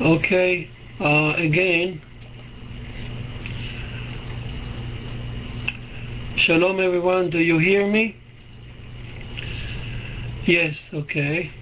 [0.00, 2.00] Okay, uh, again,
[6.36, 8.16] Shalom everyone, do you hear me?
[10.44, 11.52] Yes, okay.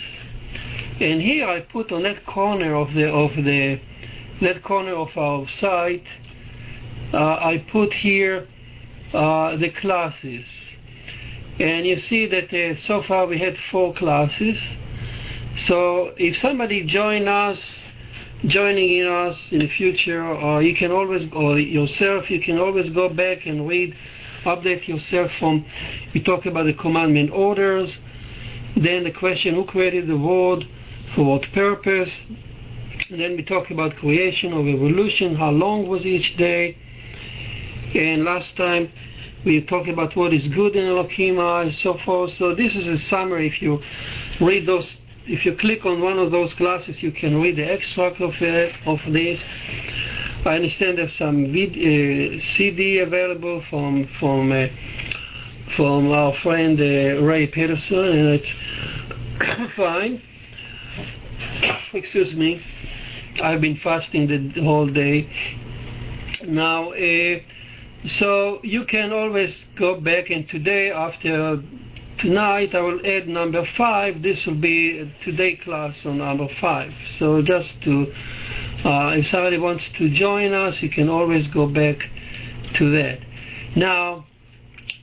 [1.00, 3.80] And here I put on that corner of the of the
[4.42, 6.06] that corner of our site,
[7.14, 8.48] uh, I put here
[9.14, 10.46] uh, the classes.
[11.60, 14.58] And you see that uh, so far we had four classes.
[15.68, 17.80] So if somebody join us
[18.46, 22.90] joining in us in the future, or you can always, or yourself, you can always
[22.92, 23.96] go back and read,
[24.46, 25.66] update yourself from,
[26.14, 28.00] we talk about the commandment orders,
[28.78, 30.66] then the question who created the world,
[31.16, 32.16] for what purpose,
[33.10, 36.78] and then we talk about creation or evolution, how long was each day,
[37.96, 38.92] and last time
[39.46, 42.32] we talk about what is good in Elohim and so forth.
[42.34, 43.48] So this is a summary.
[43.48, 43.82] If you
[44.40, 44.98] read those
[45.30, 48.70] if you click on one of those classes, you can read the extract of, uh,
[48.90, 49.40] of this.
[50.44, 54.68] I understand there's some vid, uh, CD available from from uh,
[55.76, 60.22] from our friend uh, Ray Peterson, and it's fine.
[61.94, 62.64] Excuse me,
[63.42, 65.30] I've been fasting the whole day.
[66.44, 67.40] Now, uh,
[68.08, 71.62] so you can always go back, and today after
[72.18, 74.22] tonight I will add number five.
[74.22, 76.94] This will be today class on number five.
[77.18, 78.14] So just to,
[78.84, 82.10] uh, if somebody wants to join us, you can always go back
[82.76, 83.20] to that.
[83.76, 84.26] Now,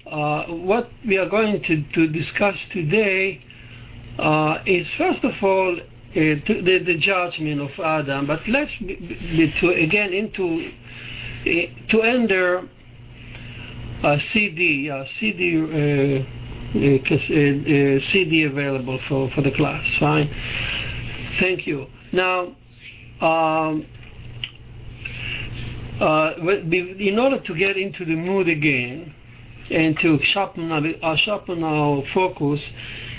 [0.06, 3.40] uh, what we are going to, to discuss today
[4.18, 8.26] uh, is first of all uh, the, the judgment of Adam.
[8.26, 10.70] But let's be, be to again into
[11.42, 12.68] uh, to enter
[14.06, 16.24] a CD, a CD
[18.00, 19.84] CD available for, for the class.
[19.98, 20.28] Fine.
[21.40, 21.86] Thank you.
[22.12, 22.54] Now,
[23.20, 23.86] um,
[26.00, 29.14] uh, in order to get into the mood again
[29.70, 32.70] and to sharpen our, uh, sharpen our focus,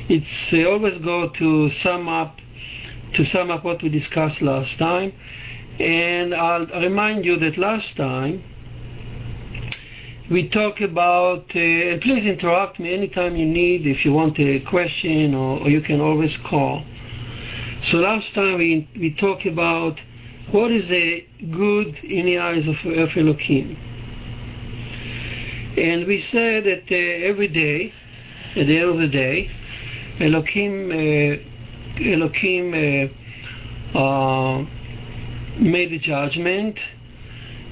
[0.07, 2.39] it's uh, always go to sum up
[3.13, 5.11] to sum up what we discussed last time.
[5.79, 8.43] And I'll remind you that last time
[10.29, 15.33] we talk about, uh, please interrupt me anytime you need, if you want a question,
[15.33, 16.83] or, or you can always call.
[17.83, 20.01] So last time we, we talked about
[20.51, 23.77] what is a good in the eyes of, of Elohim.
[25.77, 27.93] And we said that uh, every day,
[28.55, 29.49] at the end of the day,
[30.19, 32.73] Elohim, uh, Elohim
[33.95, 34.65] uh, uh
[35.59, 36.77] made a judgment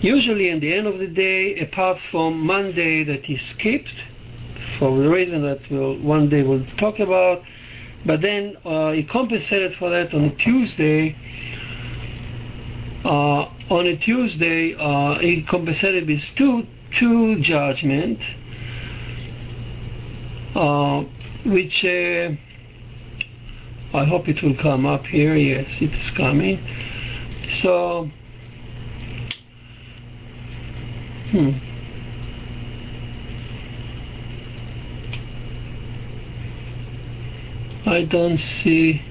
[0.05, 4.03] Usually, in the end of the day, apart from Monday that he skipped,
[4.77, 7.41] for the reason that we'll, one day we'll talk about,
[8.05, 11.17] but then uh, he compensated for that on Tuesday.
[13.03, 16.67] Uh, on a Tuesday, uh, he compensated with two
[16.99, 18.19] two judgment,
[20.53, 21.03] uh,
[21.47, 22.29] which uh,
[23.97, 25.35] I hope it will come up here.
[25.35, 26.63] Yes, it is coming.
[27.63, 28.12] So
[31.35, 31.51] Hmm.
[37.85, 39.01] I don't see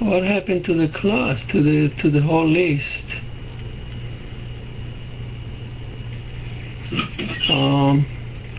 [0.00, 3.04] what happened to the class, to the to the whole list.
[7.48, 8.04] Um,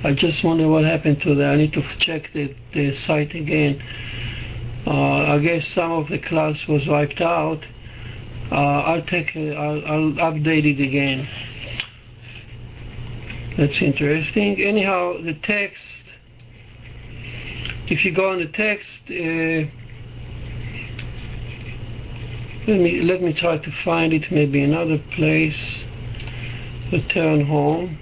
[0.06, 1.50] I just wonder what happened to that.
[1.50, 3.84] I need to check the, the site again.
[4.88, 7.66] Uh, I guess some of the class was wiped out
[8.54, 11.28] uh, I'll take I'll, I'll update it again
[13.58, 15.84] that's interesting anyhow the text
[17.88, 19.70] if you go on the text, uh,
[22.66, 24.32] let me let me try to find it.
[24.32, 25.60] Maybe another place.
[26.92, 27.98] Return home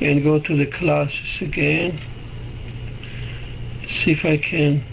[0.00, 2.00] and go to the classes again.
[4.04, 4.89] See if I can.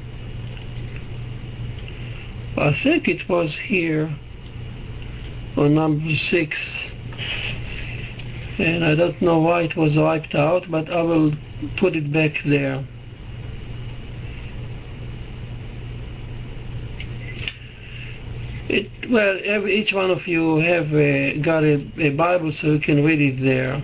[2.58, 4.18] I think it was here
[5.56, 6.60] on number six.
[8.58, 11.34] And I don't know why it was wiped out but I will
[11.78, 12.84] put it back there.
[18.70, 22.80] It, well every, each one of you have uh, got a, a Bible so you
[22.80, 23.84] can read it there.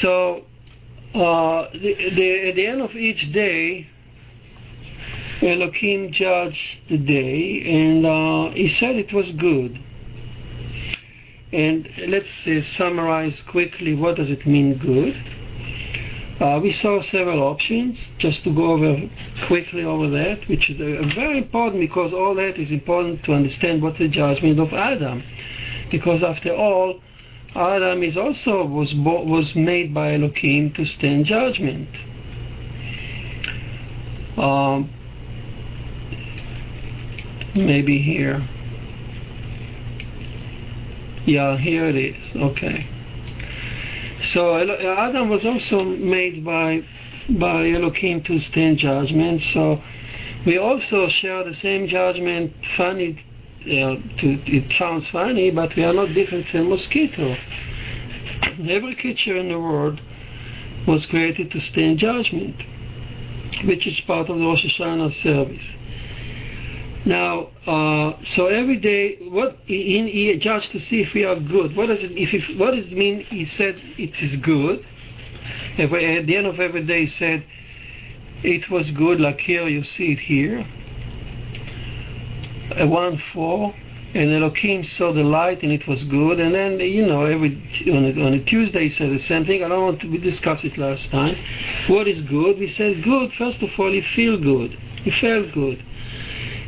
[0.00, 0.44] So
[1.14, 3.88] uh, the, the, at the end of each day
[5.42, 9.78] Elohim judged the day, and uh, he said it was good.
[11.52, 15.14] And let's uh, summarize quickly what does it mean good.
[16.40, 19.10] Uh, we saw several options, just to go over
[19.46, 23.82] quickly over that, which is uh, very important because all that is important to understand
[23.82, 25.22] what the judgment of Adam.
[25.90, 27.00] Because after all,
[27.54, 31.88] Adam is also was was made by Elohim to stand judgment.
[34.38, 34.90] Um,
[37.54, 38.48] maybe here.
[41.26, 42.34] Yeah, here it is.
[42.34, 42.86] Okay.
[44.22, 46.82] So Adam was also made by
[47.28, 49.42] by Elohim to stand judgment.
[49.52, 49.82] So
[50.46, 52.54] we also share the same judgment.
[52.76, 53.18] Funny,
[53.62, 57.36] uh, to, it sounds funny, but we are not different from mosquito.
[58.68, 60.00] Every creature in the world
[60.86, 62.56] was created to stand judgment,
[63.64, 65.64] which is part of the Rosh Hashanah service.
[67.04, 71.76] Now, uh, so every day, what he, he judged to see if we are good.
[71.76, 72.12] What does it?
[72.12, 73.20] If, if what does it mean?
[73.20, 74.86] He said it is good.
[75.78, 77.44] If at the end of every day, he said
[78.44, 79.20] it was good.
[79.20, 80.64] Like here, you see it here.
[82.76, 83.74] A one four,
[84.14, 86.40] and Elohim saw the light, and it was good.
[86.40, 87.50] And then you know, every
[87.90, 89.64] on a, on a Tuesday, he said the same thing.
[89.64, 90.10] I don't want to.
[90.10, 91.36] We discussed it last time.
[91.88, 92.58] What is good?
[92.58, 93.32] We said good.
[93.34, 94.78] First of all, you feel good.
[95.04, 95.82] You felt good.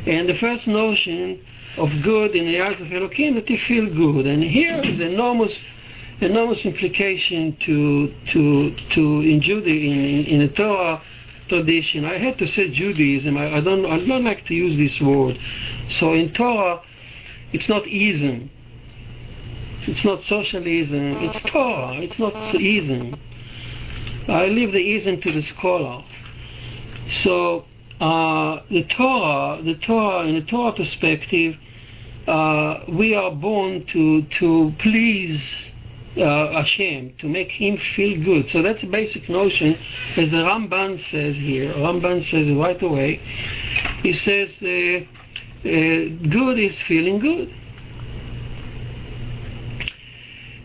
[0.05, 1.41] And the first notion
[1.77, 4.25] of good in the eyes of Elohim that you feel good.
[4.25, 5.59] And here is enormous
[6.21, 11.01] enormous implication to to to in Judaism in, in the Torah
[11.47, 12.05] tradition.
[12.05, 13.37] I had to say Judaism.
[13.37, 15.39] I, I, don't I don't like to use this word.
[15.89, 16.81] So in Torah,
[17.53, 18.49] it's not ism.
[19.87, 21.23] It's not socialism.
[21.23, 21.97] It's Torah.
[22.01, 23.19] It's not ism.
[24.27, 26.03] I leave the ism to the scholar.
[27.09, 27.65] So
[27.99, 31.55] uh, the Torah, the Torah, in the Torah perspective,
[32.27, 35.71] uh, we are born to to please
[36.17, 38.49] uh, Hashem, to make Him feel good.
[38.49, 39.77] So that's a basic notion,
[40.17, 41.73] as the Ramban says here.
[41.73, 43.21] Ramban says right away.
[44.01, 45.05] He says, uh,
[45.67, 47.53] uh, "Good is feeling good."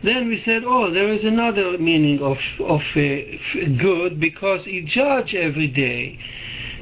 [0.03, 5.35] Then we said, "Oh, there is another meaning of of uh, good because He judge
[5.35, 6.19] every day."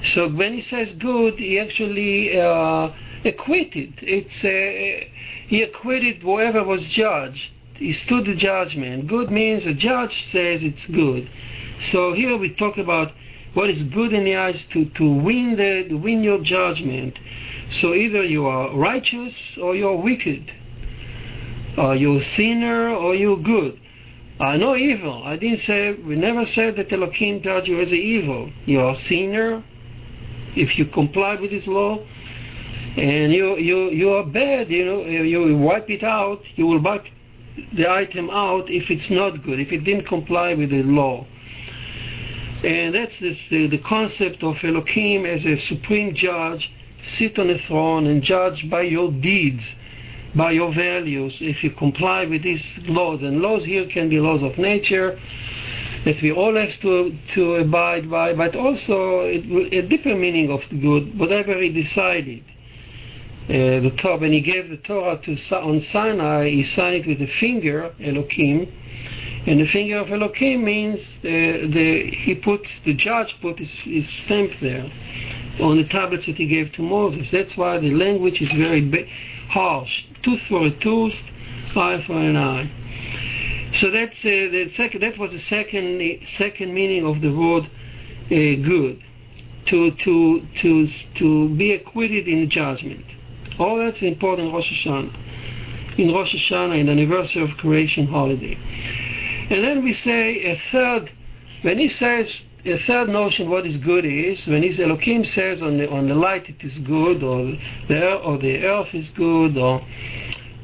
[0.02, 2.90] So when he says good, he actually uh,
[3.24, 3.94] acquitted.
[4.02, 5.08] It's uh,
[5.48, 7.50] he acquitted whoever was judged.
[7.78, 9.06] He stood the judgment.
[9.06, 11.30] Good means a judge says it's good.
[11.80, 13.12] So here we talk about
[13.54, 17.18] what is good in the eyes to, to win the to win your judgment.
[17.70, 20.52] So either you are righteous or you're wicked.
[21.76, 23.78] Uh, you're sinner or you're good.
[24.40, 25.22] Uh, no evil.
[25.24, 28.50] I didn't say, we never said that Elohim judge you as evil.
[28.66, 29.62] You're a sinner
[30.56, 31.98] if you comply with his law
[32.96, 37.04] and you you you are bad you know you wipe it out you will wipe
[37.72, 41.26] the item out if it's not good if it didn't comply with the law
[42.64, 46.70] and that's this, the, the concept of Elohim as a supreme judge
[47.02, 49.64] sit on a throne and judge by your deeds
[50.34, 54.42] by your values if you comply with these laws and laws here can be laws
[54.42, 55.18] of nature
[56.04, 61.18] that we all have to, to abide by, but also a deeper meaning of good,
[61.18, 62.44] whatever he decided.
[63.48, 67.18] Uh, the Torah, when he gave the Torah to on Sinai, he signed it with
[67.18, 68.70] the finger, Elohim,
[69.46, 74.06] and the finger of Elohim means uh, the he put the judge put his, his
[74.06, 74.90] stamp there
[75.60, 77.30] on the tablets that he gave to Moses.
[77.30, 79.10] That's why the language is very
[79.48, 80.04] harsh.
[80.22, 81.18] Tooth for a tooth,
[81.74, 82.70] eye for an eye.
[83.72, 84.98] So that's uh, the.
[85.00, 89.02] That was the second second meaning of the word uh, good,
[89.66, 93.06] to to to to be acquitted in judgment.
[93.58, 95.98] All that's important in Rosh Hashanah.
[95.98, 98.56] In Rosh Hashanah, in the anniversary of creation holiday.
[99.50, 101.10] And then we say a third,
[101.62, 102.32] when he says
[102.64, 106.14] a third notion what is good is, when his Elohim says on the, on the
[106.14, 107.56] light it is good, or
[107.88, 109.82] the, or the earth is good, or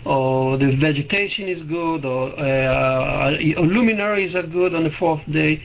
[0.04, 5.62] or the vegetation is good, or, uh, luminaries are good on the fourth day.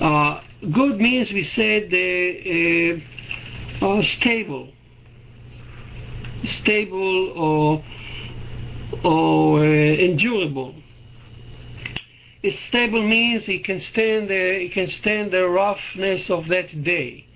[0.00, 0.40] Uh,
[0.72, 4.72] good means we said uh, uh, stable,
[6.44, 7.84] stable or
[9.04, 10.74] or uh, endurable.
[12.68, 17.26] Stable means he can stand the he can stand the roughness of that day.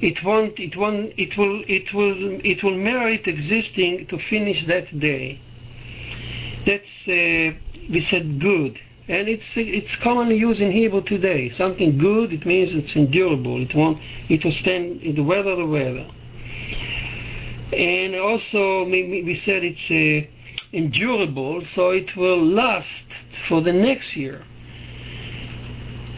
[0.00, 4.98] It won't it won't it will it will it will merit existing to finish that
[4.98, 5.40] day.
[6.64, 7.58] That's uh,
[7.90, 8.78] we said good,
[9.08, 11.50] and it's it's commonly used in Hebrew today.
[11.50, 13.60] Something good it means it's endurable.
[13.62, 16.06] It won't it will stand the weather the weather.
[17.74, 20.28] And also we, we said it's uh,
[20.72, 23.04] endurable, so it will last
[23.48, 24.44] for the next year.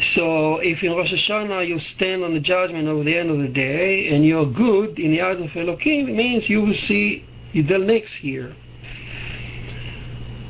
[0.00, 3.48] So if in Rosh Hashanah you stand on the judgment of the end of the
[3.48, 7.78] day and you're good in the eyes of Elohim, it means you will see the
[7.78, 8.54] next year.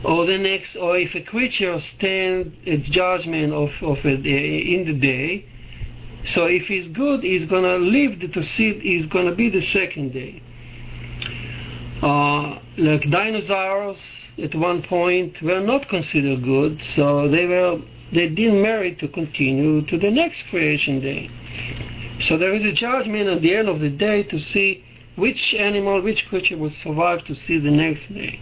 [0.05, 4.93] Or the next, or if a creature stands its judgment of, of a, in the
[4.93, 5.47] day,
[6.25, 8.79] so if he's good, he's gonna live to see.
[8.81, 10.43] He's gonna be the second day.
[12.03, 13.99] Uh, like dinosaurs
[14.43, 17.81] at one point were not considered good, so they were
[18.13, 21.31] they didn't merit to continue to the next creation day.
[22.21, 24.85] So there is a judgment at the end of the day to see
[25.17, 28.41] which animal, which creature will survive to see the next day.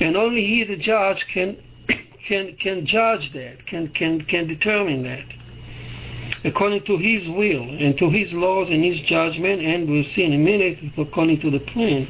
[0.00, 1.56] And only he, the judge, can
[2.28, 5.24] can can judge that, can can can determine that
[6.44, 10.32] according to his will and to his laws and his judgment, and we'll see in
[10.32, 12.08] a minute according to the plan.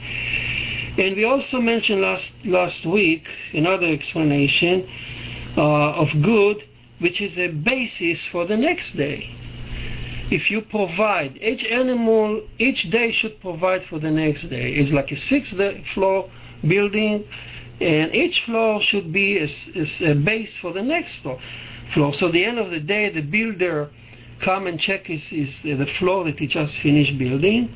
[0.99, 4.89] And we also mentioned last last week another explanation
[5.57, 6.65] uh, of good,
[6.99, 9.35] which is a basis for the next day.
[10.31, 14.75] If you provide, each animal, each day should provide for the next day.
[14.75, 15.53] It's like a six
[15.93, 16.31] floor
[16.67, 17.25] building,
[17.81, 21.41] and each floor should be a, a, a base for the next floor.
[22.15, 23.91] So at the end of the day, the builder
[24.41, 27.75] come and check is, is the floor that he just finished building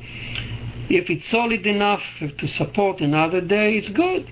[0.89, 4.31] if it's solid enough to support another day, it's good.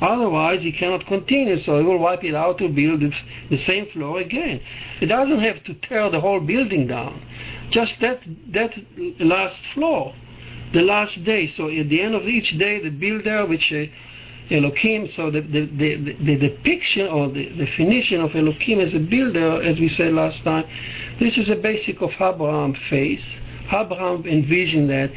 [0.00, 3.02] Otherwise, he cannot continue, so he will wipe it out to build
[3.50, 4.60] the same floor again.
[5.00, 7.20] He doesn't have to tear the whole building down,
[7.70, 8.74] just that that
[9.18, 10.14] last floor,
[10.72, 11.48] the last day.
[11.48, 13.86] So at the end of each day, the builder, which uh,
[14.50, 19.62] Elohim, so the, the, the, the, depiction or the definition of Elohim as a builder,
[19.62, 20.64] as we said last time,
[21.18, 23.24] this is a basic of Abraham faith
[23.72, 25.10] Abraham envisioned that,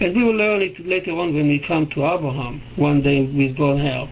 [0.00, 3.56] and we will learn it later on when we come to Abraham one day with
[3.56, 4.10] God's help.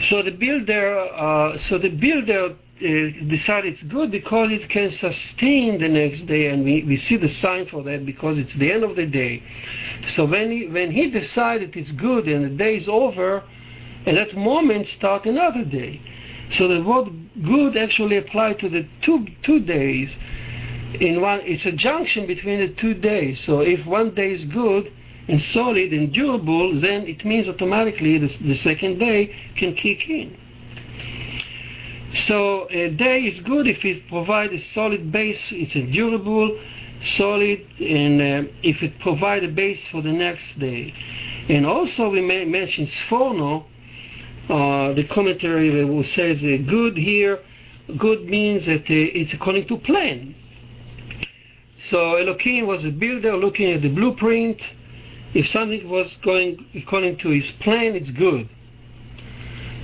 [0.00, 5.80] So the builder, uh, so the builder uh, decided it's good because it can sustain
[5.80, 8.84] the next day, and we, we see the sign for that because it's the end
[8.84, 9.42] of the day.
[10.08, 13.42] So when he, when he decided it's good and the day is over,
[14.04, 16.02] at that moment start another day.
[16.50, 17.08] So the word
[17.42, 20.16] good actually applied to the two two days
[21.00, 24.90] in one it's a junction between the two days so if one day is good
[25.28, 30.34] and solid and durable then it means automatically the, the second day can kick in
[32.14, 36.58] so a day is good if it provides a solid base it's a durable
[37.02, 40.92] solid and uh, if it provides a base for the next day
[41.48, 43.66] and also we may mention Sforno
[44.48, 47.40] uh, the commentary that says uh, good here
[47.98, 50.34] good means that uh, it's according to plan
[51.78, 54.60] so Elohim was a builder looking at the blueprint.
[55.34, 58.48] If something was going according to his plan, it's good.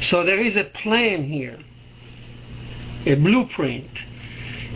[0.00, 1.58] So there is a plan here,
[3.06, 3.90] a blueprint,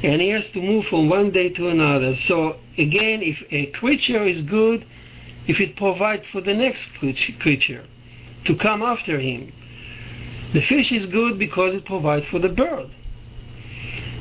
[0.02, 2.16] and he has to move from one day to another.
[2.16, 4.87] So again, if a creature is good,
[5.47, 7.85] if it provides for the next creature
[8.45, 9.52] to come after him,
[10.52, 12.90] the fish is good because it provides for the bird.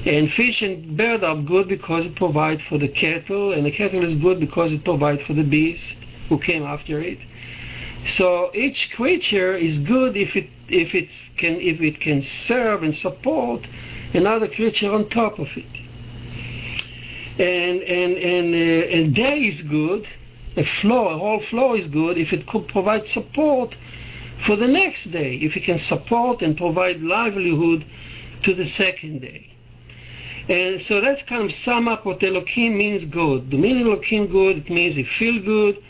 [0.06, 4.04] And fish and bird are good because it provides for the cattle, and the cattle
[4.04, 5.94] is good because it provides for the bees
[6.30, 7.20] who came after it.
[8.06, 12.96] So each creature is good if it if it can if it can serve and
[12.96, 13.68] support
[14.14, 15.66] another creature on top of it.
[17.40, 20.08] And and and uh, and day is good.
[20.56, 23.76] A flow, a whole flow is good if it could provide support
[24.46, 25.36] for the next day.
[25.36, 27.86] If it can support and provide livelihood
[28.44, 29.52] to the second day.
[30.48, 33.50] And so that's kind of sum up what Elohim means good.
[33.50, 35.84] The meaning Elohim good, it means he feel good,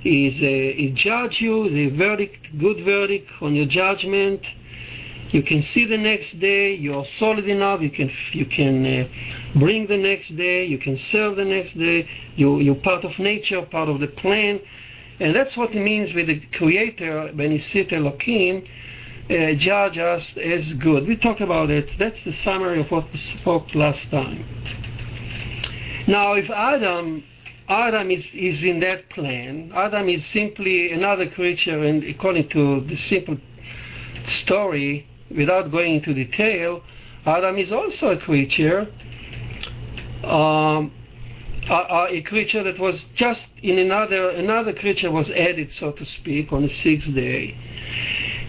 [0.00, 4.44] he's, uh, he judge you, the verdict, good verdict on your judgment,
[5.32, 6.74] You can see the next day.
[6.74, 7.80] You are solid enough.
[7.80, 9.08] You can you can uh,
[9.58, 10.64] bring the next day.
[10.64, 12.08] You can serve the next day.
[12.34, 14.60] You you're part of nature, part of the plan,
[15.20, 18.64] and that's what it means with the Creator when He said Elohim.
[19.30, 21.06] Uh, judge us as good.
[21.06, 21.88] We talked about it.
[22.00, 24.44] That's the summary of what we spoke last time.
[26.08, 27.22] Now, if Adam
[27.70, 29.70] Adam is, is in that plan.
[29.72, 33.36] Adam is simply another creature, and according to the simple
[34.24, 36.82] story, without going into detail,
[37.24, 38.88] Adam is also a creature,
[40.24, 40.92] um,
[41.68, 46.52] a, a, creature that was just in another another creature was added, so to speak,
[46.52, 47.56] on the sixth day.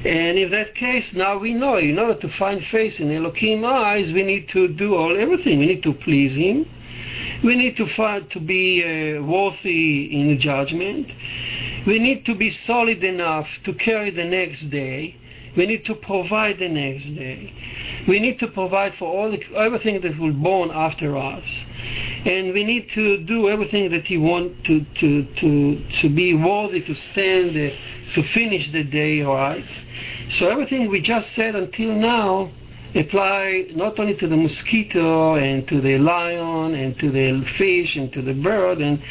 [0.03, 4.11] And in that case, now we know in order to find face in Elohim eyes,
[4.11, 5.59] we need to do all everything.
[5.59, 6.65] We need to please Him.
[7.43, 11.11] We need to find to be uh, worthy in judgment.
[11.87, 15.15] We need to be solid enough to carry the next day.
[15.57, 17.53] We need to provide the next day.
[18.07, 21.43] We need to provide for all the, everything that will born after us,
[22.25, 26.81] and we need to do everything that He wants to to to to be worthy
[26.81, 27.75] to stand uh,
[28.13, 29.65] to finish the day right.
[30.29, 32.51] So everything we just said until now
[32.95, 38.11] apply not only to the mosquito and to the lion and to the fish and
[38.13, 39.01] to the bird and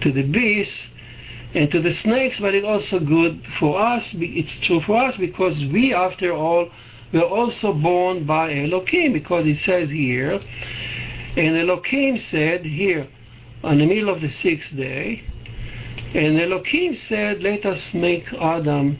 [0.00, 0.88] to the beast
[1.54, 4.08] and to the snakes, but it's also good for us.
[4.14, 6.70] It's true for us because we, after all,
[7.12, 10.40] were also born by Elohim, because it says here,
[11.36, 13.08] and Elohim said here,
[13.62, 15.22] on the middle of the sixth day,
[16.14, 18.98] and Elohim said, let us make Adam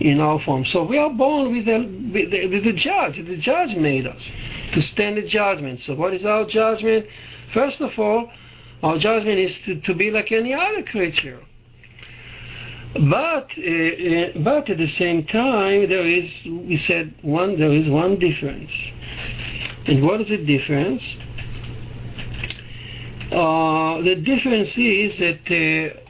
[0.00, 0.64] in our form.
[0.64, 1.78] So we are born with the,
[2.12, 3.16] with the, with the judge.
[3.16, 4.30] The judge made us
[4.74, 5.80] to stand the judgment.
[5.80, 7.06] So what is our judgment?
[7.52, 8.30] First of all,
[8.82, 11.40] our judgment is to, to be like any other creature.
[12.94, 17.86] But uh, uh, but at the same time, there is we said one there is
[17.88, 18.70] one difference.
[19.86, 21.02] And what is the difference?
[23.30, 26.00] Uh, the difference is that uh,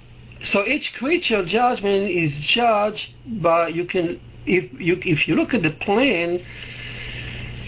[0.44, 5.62] so each creature judgment is judged by you can if you if you look at
[5.62, 6.40] the plan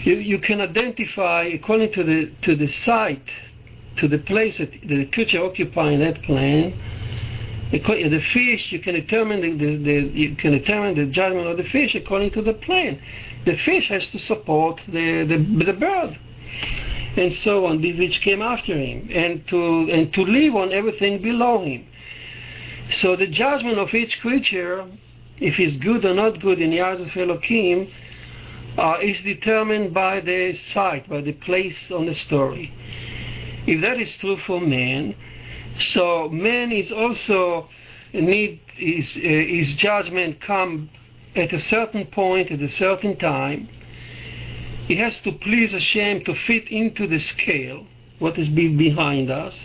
[0.03, 3.29] you, you can identify according to the to the site
[3.97, 6.73] to the place that the creature occupying that plan.
[7.71, 11.63] The fish you can determine the, the, the, you can determine the judgment of the
[11.63, 13.01] fish according to the plan.
[13.45, 16.19] The fish has to support the the, the bird
[17.17, 21.63] and so on which came after him and to and to live on everything below
[21.63, 21.85] him
[22.91, 24.87] so the judgment of each creature,
[25.39, 27.91] if it's good or not good in the eyes of Elohim,
[28.77, 32.73] uh, is determined by the site, by the place on the story.
[33.67, 35.15] If that is true for man,
[35.79, 37.69] so man is also
[38.13, 40.89] need his, uh, his judgment come
[41.35, 43.69] at a certain point at a certain time.
[44.87, 47.85] He has to please Hashem to fit into the scale,
[48.19, 49.57] what is behind us.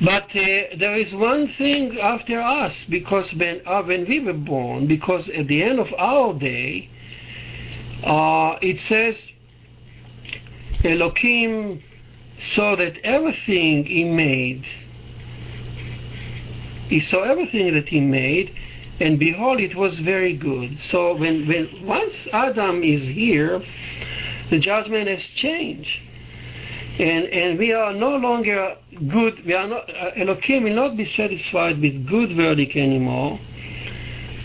[0.00, 4.86] But uh, there is one thing after us, because when, uh, when we were born,
[4.86, 6.90] because at the end of our day,
[8.04, 9.30] uh, it says,
[10.84, 11.82] Elohim
[12.38, 14.66] saw that everything he made,
[16.88, 18.54] he saw everything that he made,
[19.00, 20.78] and behold, it was very good.
[20.80, 23.62] So when, when once Adam is here,
[24.50, 26.00] the judgment has changed
[26.98, 28.76] and and we are no longer
[29.08, 29.44] good.
[29.44, 33.38] We are not uh, Elohim will not be satisfied with good verdict anymore,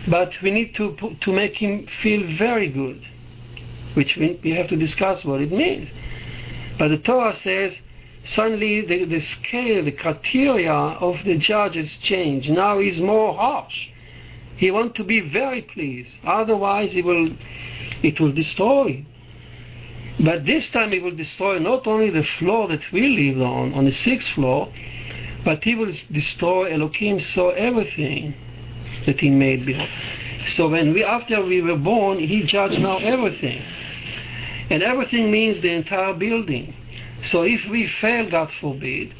[0.07, 3.01] but we need to to make him feel very good,
[3.93, 5.89] which we, we have to discuss what it means.
[6.77, 7.73] But the Torah says
[8.25, 12.49] suddenly the, the scale, the criteria of the judges change.
[12.49, 13.89] Now he's more harsh.
[14.57, 16.15] He wants to be very pleased.
[16.23, 17.31] Otherwise, he will,
[18.03, 19.05] it will destroy
[20.19, 23.86] but this time he will destroy not only the floor that we live on, on
[23.86, 24.71] the sixth floor,
[25.43, 28.36] but he will destroy Elohim saw everything
[29.06, 29.88] that he made before.
[30.47, 33.62] So when we after we were born, he judged now everything.
[34.69, 36.74] And everything means the entire building.
[37.24, 39.13] So if we fail, God forbid,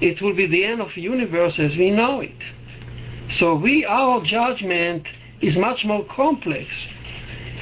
[0.00, 2.36] it will be the end of the universe as we know it.
[3.30, 5.06] So we our judgment
[5.40, 6.72] is much more complex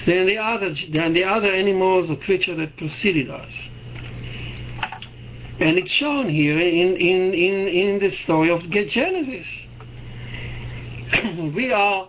[0.07, 3.53] than the other than the other animals or creatures that preceded us.
[5.61, 9.47] And it's shown here in, in, in, in the story of Genesis.
[11.55, 12.09] we are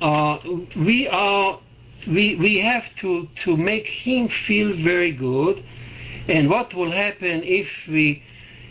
[0.00, 0.38] uh,
[0.76, 1.60] we are
[2.08, 5.64] we, we have to, to make him feel very good
[6.28, 8.22] and what will happen if we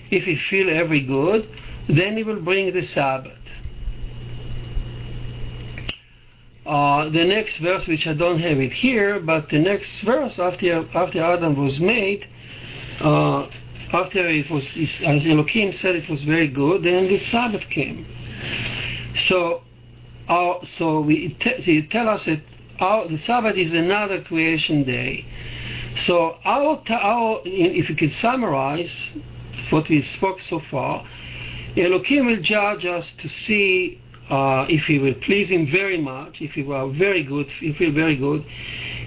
[0.10, 1.50] if we feel very good
[1.88, 3.41] then he will bring the Sabbath
[6.72, 10.88] uh, the next verse, which I don't have it here, but the next verse after
[10.96, 12.26] after Adam was made,
[13.02, 13.48] uh,
[13.92, 14.64] after it was
[15.06, 18.08] as Elohim said it was very good, then the Sabbath came.
[19.28, 19.64] So,
[20.30, 22.42] our, so we t- tell us that
[22.80, 25.26] our, the Sabbath is another creation day.
[25.98, 28.94] So our, our if we could summarize
[29.72, 31.06] what we spoke so far,
[31.76, 34.01] Elohim will judge us to see
[34.32, 37.74] uh, if we will please Him very much, if we are very good, if we
[37.74, 38.46] feel very good,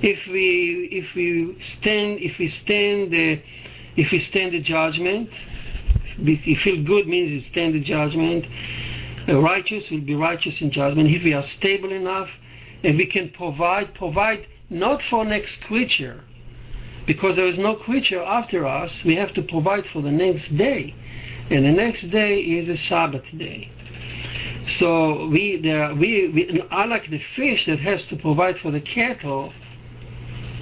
[0.03, 3.43] if we if we stand if we stand the
[3.97, 5.31] if we stand the judgment,
[6.19, 8.47] if feel good means we stand the judgment.
[9.27, 12.29] Uh, righteous will be righteous in judgment if we are stable enough
[12.83, 16.21] and we can provide provide not for next creature
[17.07, 20.95] because there is no creature after us we have to provide for the next day
[21.49, 23.71] and the next day is a Sabbath day
[24.67, 25.61] so we
[25.99, 29.53] we, we unlike the fish that has to provide for the cattle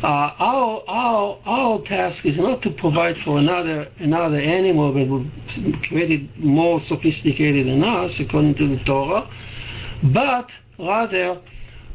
[0.03, 5.25] uh, our, our, our task is not to provide for another, another animal that will
[5.87, 9.31] created more sophisticated than us, according to the Torah,
[10.03, 11.41] but rather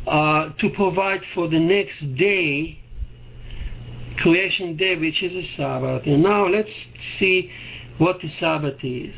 [0.07, 2.79] uh, to provide for the next day,
[4.17, 6.03] creation day, which is a Sabbath.
[6.05, 6.85] And now let's
[7.17, 7.51] see
[7.97, 9.15] what the Sabbath is.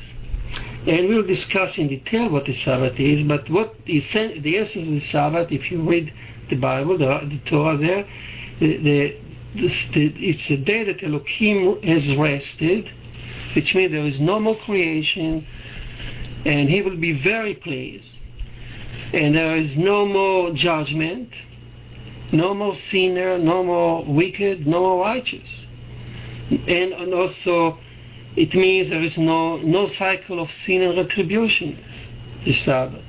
[0.87, 4.93] And we'll discuss in detail what the Sabbath is, but what is the essence of
[4.93, 6.13] the Sabbath, if you read
[6.49, 8.07] the Bible, the, the Torah there,
[8.59, 9.17] the, the,
[9.55, 12.91] it's a day that Elohim has rested,
[13.55, 15.45] which means there is no more creation,
[16.45, 18.09] and He will be very pleased.
[19.11, 21.33] And there is no more judgment,
[22.31, 25.65] no more sinner, no more wicked, no more righteous.
[26.51, 27.79] And, and also,
[28.35, 31.83] it means there is no, no cycle of sin and retribution,
[32.45, 33.03] the Sabbath.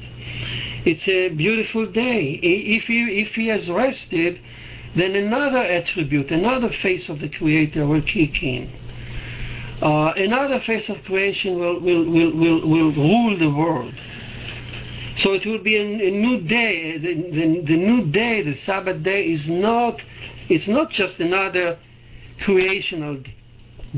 [0.85, 2.41] It's a beautiful day.
[2.43, 4.41] If he, if he has rested,
[4.97, 8.73] then another attribute, another face of the Creator will kick in.
[9.83, 13.95] Uh, another face of creation will, will, will, will, will rule the world.
[15.17, 16.99] So it will be a, a new day.
[16.99, 20.01] The, the, the, new day, the Sabbath day, is not,
[20.49, 21.79] it's not just another
[22.43, 23.23] creational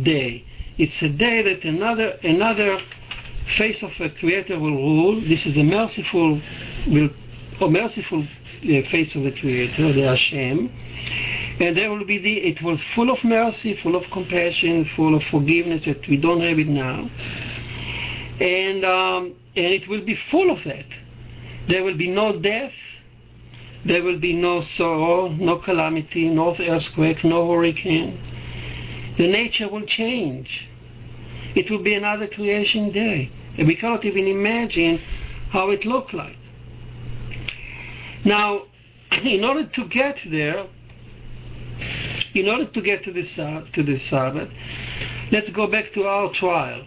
[0.01, 0.45] day.
[0.79, 2.79] It's a day that another, another
[3.59, 5.21] face of a Creator will rule.
[5.21, 6.41] This is a merciful,
[6.89, 7.11] will,
[7.61, 8.27] a merciful
[8.63, 10.71] the face of the Creator, the Hashem,
[11.61, 15.23] and there will be the, it was full of mercy, full of compassion, full of
[15.25, 17.11] forgiveness that we don't have it now.
[18.41, 20.87] And, um, and it will be full of that.
[21.69, 22.73] There will be no death,
[23.85, 28.19] there will be no sorrow, no calamity, no earthquake, no hurricane.
[29.19, 30.69] The nature will change.
[31.55, 33.31] It will be another creation day.
[33.59, 34.99] And we cannot even imagine
[35.51, 36.37] how it looked like.
[38.25, 38.63] Now,
[39.13, 40.67] in order to get there,
[42.35, 44.49] in order to get to this, to this Sabbath,
[45.31, 46.85] let's go back to our trial.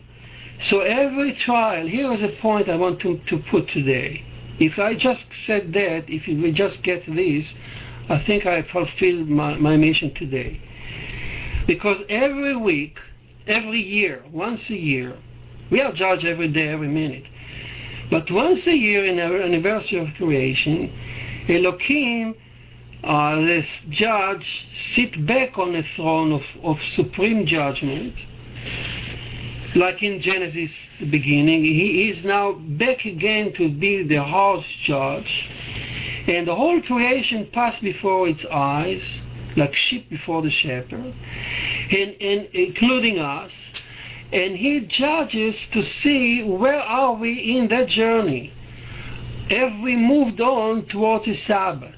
[0.62, 4.24] So every trial, here is a point I want to, to put today.
[4.58, 7.54] If I just said that, if we just get this,
[8.08, 10.62] I think I fulfilled my, my mission today.
[11.67, 12.99] Because every week,
[13.47, 15.17] every year, once a year,
[15.71, 17.25] we are judged every day, every minute.
[18.10, 20.93] But once a year in our anniversary of creation,
[21.49, 22.36] Elohim,
[23.04, 28.15] uh, this judge, sit back on a throne of, of supreme judgment,
[29.75, 31.63] like in Genesis, the beginning.
[31.63, 35.49] He is now back again to be the harsh judge,
[36.28, 39.21] and the whole creation passed before its eyes,
[39.56, 41.13] like sheep before the shepherd,
[41.91, 43.52] and, and including us.
[44.32, 48.52] And he judges to see where are we in that journey
[49.50, 51.96] have we moved on towards the Sabbath?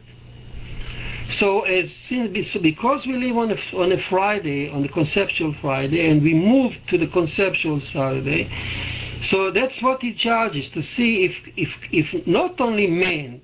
[1.29, 6.09] So as since because we live on a, on a Friday, on the conceptual Friday,
[6.09, 8.49] and we move to the conceptual Saturday,
[9.23, 13.41] so that's what he charges to see if, if, if not only man,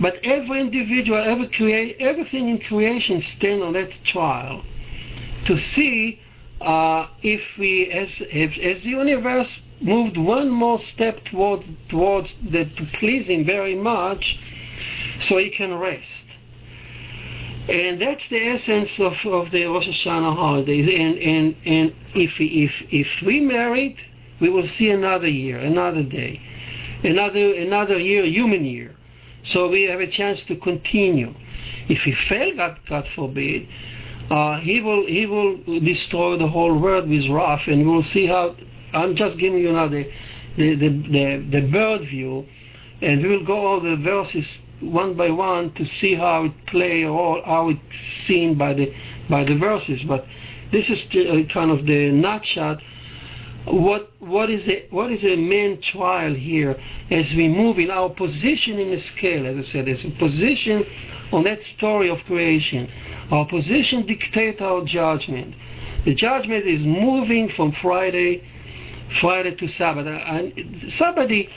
[0.00, 4.64] but every individual, every create, everything in creation stand on that trial
[5.44, 6.20] to see
[6.60, 12.64] uh, if we, as, as, as the universe moved one more step towards towards the,
[12.64, 14.38] to please him very much
[15.20, 16.24] so he can rest.
[17.68, 20.86] And that's the essence of, of the Rosh Hashanah holidays.
[20.88, 23.96] And, and, and if, if, if we married,
[24.40, 26.40] we will see another year, another day,
[27.04, 28.96] another, another year, human year.
[29.44, 31.34] So we have a chance to continue.
[31.88, 33.68] If we fail, God, God forbid,
[34.30, 38.56] uh, he will he will destroy the whole world with wrath, and we'll see how
[38.92, 40.10] I'm just giving you now the,
[40.56, 42.46] the, the, the, the bird view,
[43.00, 47.04] and we will go over the verses one by one to see how it play
[47.04, 48.94] or how it's seen by the
[49.28, 50.02] by the verses.
[50.04, 50.26] But
[50.70, 51.02] this is
[51.52, 52.82] kind of the nutshot.
[53.64, 56.78] What what is a what is a main trial here
[57.10, 59.46] as we move in our position in the scale?
[59.46, 60.84] As I said, as a position
[61.32, 62.90] on that story of creation.
[63.30, 65.54] Our position dictates our judgment.
[66.04, 68.44] The judgment is moving from Friday,
[69.20, 70.06] Friday to Sabbath.
[70.06, 71.48] And somebody,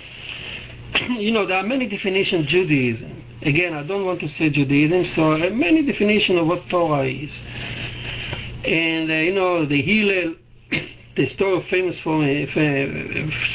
[1.10, 3.24] you know, there are many definitions of Judaism.
[3.42, 7.32] Again, I don't want to say Judaism, so uh, many definitions of what Torah is.
[8.64, 10.36] And, uh, you know, the Hillel,
[11.16, 12.22] the story famous for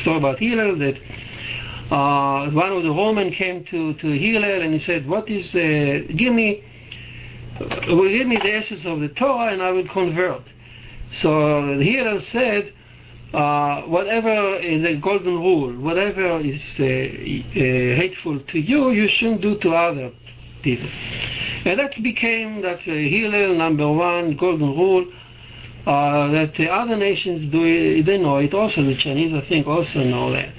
[0.02, 0.98] story about Hillel that
[1.90, 6.32] uh, one of the Roman came to, to Hillel and he said, what is, give
[6.32, 6.64] me,
[7.58, 10.42] give me the essence of the Torah and I will convert.
[11.10, 12.72] So Hillel said,
[13.34, 19.40] uh, whatever is a golden rule, whatever is uh, uh, hateful to you, you shouldn't
[19.40, 20.12] do to other
[20.62, 20.88] people.
[21.64, 25.06] And that became that uh, Hillel number one golden rule
[25.86, 28.52] uh, that the other nations do it, they know it.
[28.54, 30.52] Also, the Chinese, I think, also know that.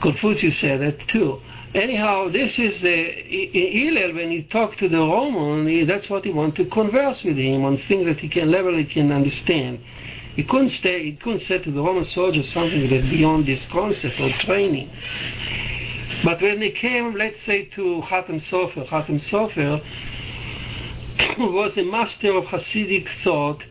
[0.00, 1.40] Confucius said that too.
[1.74, 3.04] Anyhow, this is the
[3.52, 5.66] Hillel when he talked to the Roman.
[5.66, 8.76] He, that's what he wanted to converse with him on things that he can level,
[8.76, 9.80] he can understand.
[10.36, 11.02] He couldn't stay.
[11.04, 14.90] He couldn't say to the Roman soldier something that's beyond this concept of training.
[16.24, 19.82] But when they came, let's say, to Hatam Sofer, Hatam Sofer
[21.52, 23.64] was a master of Hasidic thought.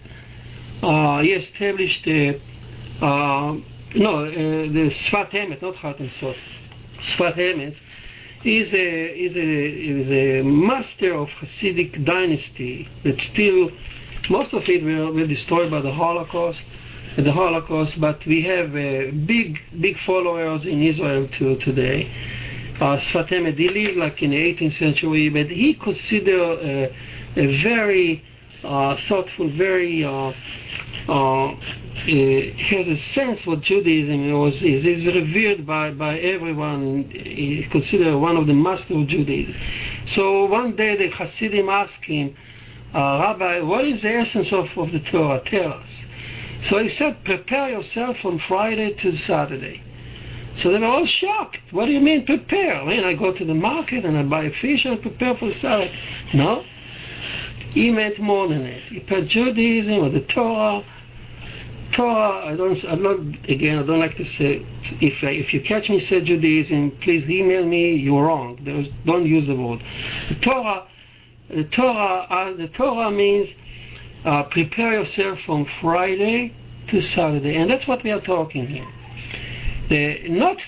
[0.81, 2.41] Uh, he established a,
[3.01, 3.57] uh,
[3.95, 6.35] no, uh, the Sfat Emet, not Hatam Sofer.
[6.99, 7.75] Sfat Emet
[8.43, 13.71] is a, is, a, is a master of Hasidic dynasty that still,
[14.29, 16.63] most of it were, were destroyed by the Holocaust
[17.17, 22.11] the Holocaust, but we have uh, big, big followers in Israel too today
[22.79, 23.57] uh, Sfat Emet.
[23.57, 28.34] He lived like in the 18th century, but he considered uh, a very uh,
[29.07, 30.33] thoughtful, very uh,
[31.07, 35.05] uh, has a sense what Judaism was is.
[35.07, 37.09] revered by, by everyone.
[37.11, 39.55] He considered one of the masters of Judaism.
[40.07, 42.35] So one day the Hasidim asked him,
[42.93, 45.41] uh, Rabbi, what is the essence of, of the Torah?
[45.45, 46.05] Tell us.
[46.63, 49.83] So he said, prepare yourself from Friday to Saturday.
[50.55, 51.59] So they were all shocked.
[51.71, 52.75] What do you mean prepare?
[52.75, 55.53] I mean, I go to the market and I buy fish and I prepare for
[55.53, 55.91] salad.
[56.33, 56.63] No.
[57.75, 58.83] He meant more than that.
[58.83, 60.81] He put Judaism or the Torah.
[61.91, 64.65] Torah, I don't, I'm not, again, I don't like to say,
[65.01, 68.55] if, if you catch me say Judaism, please email me, you're wrong.
[69.05, 69.83] Don't use the word.
[70.29, 70.87] The Torah,
[71.49, 73.49] the Torah, uh, the Torah means
[74.23, 76.55] uh, prepare yourself from Friday
[76.87, 77.57] to Saturday.
[77.57, 78.87] And that's what we are talking here.
[79.89, 80.61] The, not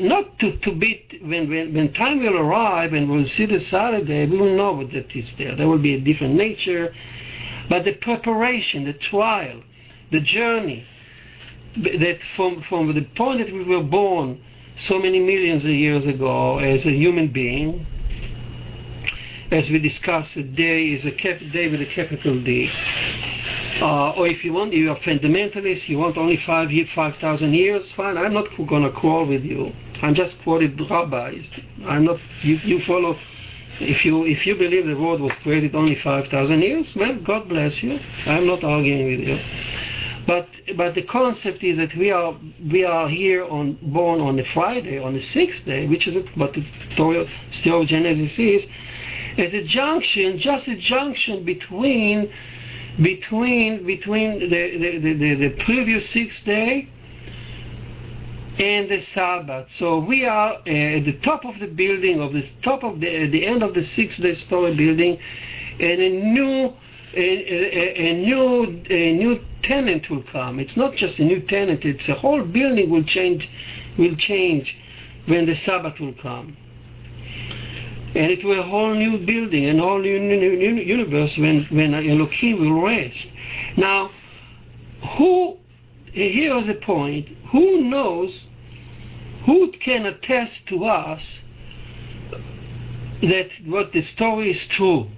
[0.00, 4.26] not to, to be when, when when time will arrive and we'll see the Saturday,
[4.26, 5.54] we will know that it's there.
[5.56, 6.94] There will be a different nature,
[7.68, 9.62] but the preparation, the trial,
[10.10, 10.86] the journey,
[11.76, 14.40] that from from the point that we were born
[14.78, 17.86] so many millions of years ago as a human being,
[19.56, 22.70] as we discussed, day is a cap- day with a capital D.
[23.80, 28.18] Uh, or if you want, you are fundamentalist, you want only five, 5,000 years, fine,
[28.18, 29.72] I'm not going to quarrel with you.
[30.02, 31.48] I'm just quoting rabbis.
[31.86, 33.18] I'm not, you, you follow,
[33.80, 37.82] if you, if you believe the world was created only 5,000 years, well, God bless
[37.82, 37.98] you.
[38.26, 39.38] I'm not arguing with you.
[40.26, 42.36] But, but the concept is that we are,
[42.70, 46.52] we are here on, born on a Friday, on the sixth day, which is what
[46.52, 47.28] the story of
[47.86, 48.66] Genesis is,
[49.38, 52.32] as a junction, just a junction between
[53.02, 56.88] between between the, the, the, the, previous sixth day
[58.58, 59.70] and the Sabbath.
[59.72, 63.24] So we are uh, at the top of the building, of the top of the
[63.24, 65.18] at the end of the sixth day story building,
[65.78, 66.72] and a new
[67.14, 70.58] a, a, a, new a new tenant will come.
[70.58, 73.50] It's not just a new tenant; it's a whole building will change
[73.98, 74.74] will change
[75.26, 76.56] when the Sabbath will come
[78.16, 81.64] and it will a whole new building, and a whole new, new, new universe when,
[81.66, 83.26] when Elohim will rest.
[83.76, 84.10] Now,
[85.16, 85.58] who,
[86.12, 88.46] here is the point, who knows,
[89.44, 91.40] who can attest to us
[93.22, 95.08] that what the story is true?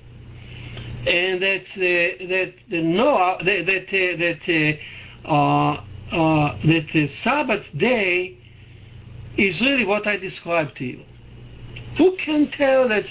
[1.07, 4.79] And that uh, that the Noah that that uh, that,
[5.25, 5.81] uh,
[6.15, 8.37] uh, that the Sabbath day
[9.39, 11.05] is really what I described to you.
[11.99, 13.07] Who can tell that?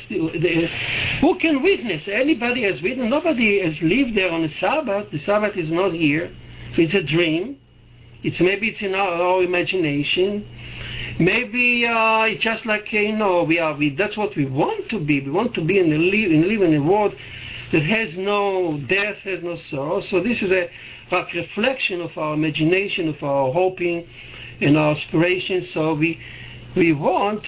[1.20, 2.08] Who can witness?
[2.08, 3.10] Anybody has witnessed?
[3.10, 5.12] Nobody has lived there on the Sabbath.
[5.12, 6.32] The Sabbath is not here.
[6.78, 7.58] It's a dream.
[8.24, 10.48] It's maybe it's in our, our imagination.
[11.20, 13.76] Maybe uh, it's just like you know we are.
[13.76, 15.20] We, that's what we want to be.
[15.22, 17.16] We want to be in the live, in live in a world
[17.72, 20.02] that has no death, has no sorrow.
[20.02, 20.70] So this is a
[21.12, 24.08] reflection of our imagination, of our hoping,
[24.62, 25.64] and our aspiration.
[25.64, 26.20] So we
[26.76, 27.46] we want.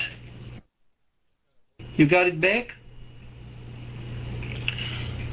[2.00, 2.68] You got it back.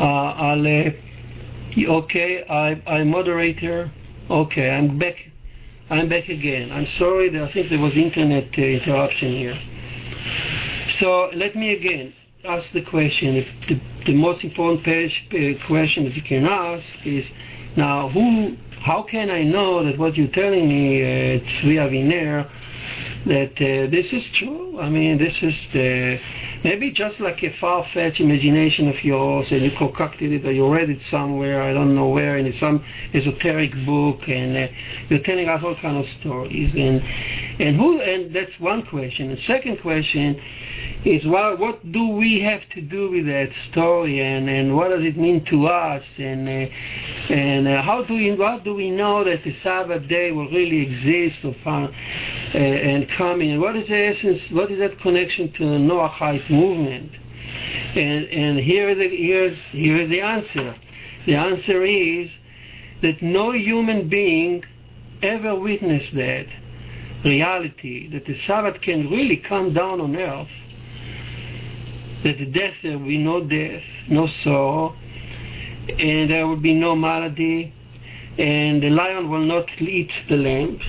[0.01, 0.67] Uh, I'll.
[0.67, 0.91] Uh,
[2.03, 3.93] okay, I I moderator.
[4.29, 5.15] Okay, I'm back.
[5.91, 6.73] I'm back again.
[6.73, 7.29] I'm sorry.
[7.41, 9.57] I think there was internet uh, interruption here.
[10.89, 12.13] So let me again
[12.45, 13.37] ask the question.
[13.37, 17.31] If the, the most important page, uh, question that you can ask is
[17.77, 22.51] now who how can I know that what you're telling me uh, Tzvi Aviner
[23.27, 24.79] that uh, this is true?
[24.81, 26.19] I mean, this is the
[26.63, 30.91] maybe just like a far-fetched imagination of yours, and you concocted it, or you read
[30.91, 34.73] it somewhere, I don't know where, in some esoteric book, and uh,
[35.09, 37.03] you're telling us all kind of stories, and
[37.59, 38.01] and who?
[38.01, 39.29] And that's one question.
[39.31, 40.41] The second question
[41.05, 45.05] is well, what do we have to do with that story and, and what does
[45.05, 49.23] it mean to us and uh, and uh, how do we how do we know
[49.23, 53.97] that the Sabbath day will really exist or uh, and coming and what is the
[53.97, 57.13] essence what is that connection to the Noahide movement?
[57.95, 60.75] And and here the here's here is the answer.
[61.25, 62.31] The answer is
[63.03, 64.65] that no human being
[65.23, 66.47] ever witnessed that
[67.25, 70.49] reality that the Sabbath can really come down on earth
[72.27, 74.97] that the death there will be no death, no sorrow,
[75.89, 77.73] and there will be no malady,
[78.39, 80.81] and the lion will not eat the lamb,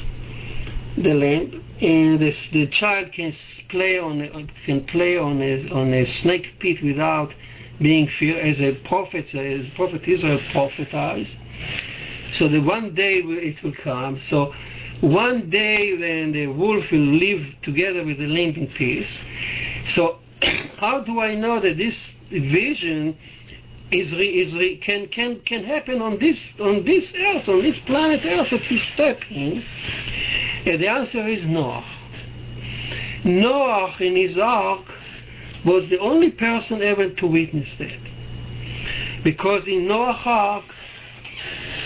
[0.97, 3.33] the lamb, and this, the child can
[3.69, 7.33] play on uh, can play on a, on a snake pit without
[7.79, 11.35] being fear, as a prophet, uh, as prophet Isaiah prophesies.
[12.33, 14.19] So the one day it will come.
[14.21, 14.53] So
[15.01, 19.19] one day when the wolf will live together with the lamb in peace.
[19.89, 20.17] So
[20.77, 23.17] how do I know that this vision
[23.91, 28.69] is, can, can, can happen on this, on this earth, on this planet earth that
[28.69, 29.63] we step in?
[30.65, 31.85] And the answer is Noah.
[33.23, 34.85] Noah in his ark
[35.65, 37.99] was the only person ever to witness that.
[39.23, 40.65] Because in Noah's ark,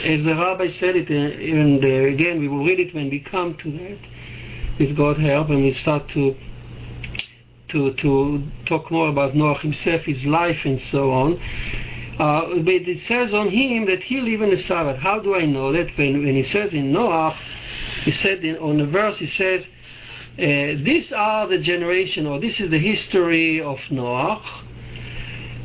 [0.03, 3.55] as the rabbi said it, and uh, again we will read it when we come
[3.57, 3.97] to that,
[4.79, 6.35] with God's help, and we start to
[7.69, 11.39] to, to talk more about Noah himself, his life, and so on.
[12.21, 14.97] Uh, but it says on him that he lived in the Sabbath.
[14.97, 15.97] How do I know that?
[15.97, 17.36] When, when he says in Noah,
[18.03, 19.65] he said in, on the verse, he says,
[20.38, 24.39] uh, these are the generation, or this is the history of Noah.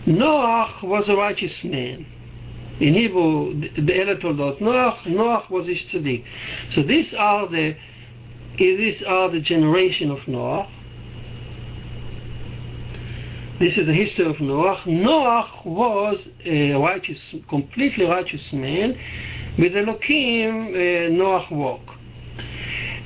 [0.07, 2.07] Noah was a righteous man.
[2.81, 6.25] In Hebrew, the Ella told us, Noah, Noah was Ish Tzaddik.
[6.71, 7.77] So these are the
[8.57, 10.71] these are the generation of Noah.
[13.59, 14.83] This is the history of Noah.
[14.85, 18.99] Noah was a righteous, completely righteous man.
[19.59, 21.89] With Elohim, uh, Noah walked.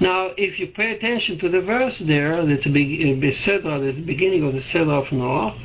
[0.00, 3.96] Now, if you pay attention to the verse there, that's a big uh, Sedra, that's
[3.96, 5.56] the beginning of the Sedra of Noah.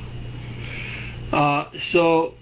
[1.34, 2.36] Uh, so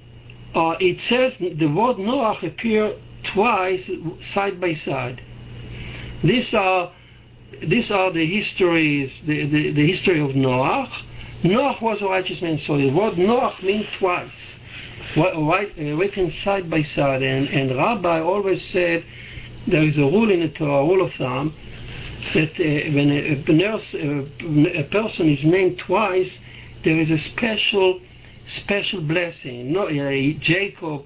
[0.54, 3.90] uh, it says the word Noah appear twice
[4.34, 5.24] side by side.
[6.22, 6.92] These are
[7.62, 10.90] these are the histories, the, the, the history of Noah
[11.44, 12.58] Noach was a righteous man.
[12.58, 14.32] So the word Noach means twice,
[15.18, 17.22] right, uh, written side by side.
[17.22, 19.04] And, and Rabbi always said
[19.68, 21.54] there is a rule in the Torah, rule of thumb,
[22.34, 26.38] that uh, when a, a, nurse, uh, a, person is named twice,
[26.86, 28.00] there is a special,
[28.46, 29.74] special blessing.
[29.74, 31.04] No, uh, Jacob,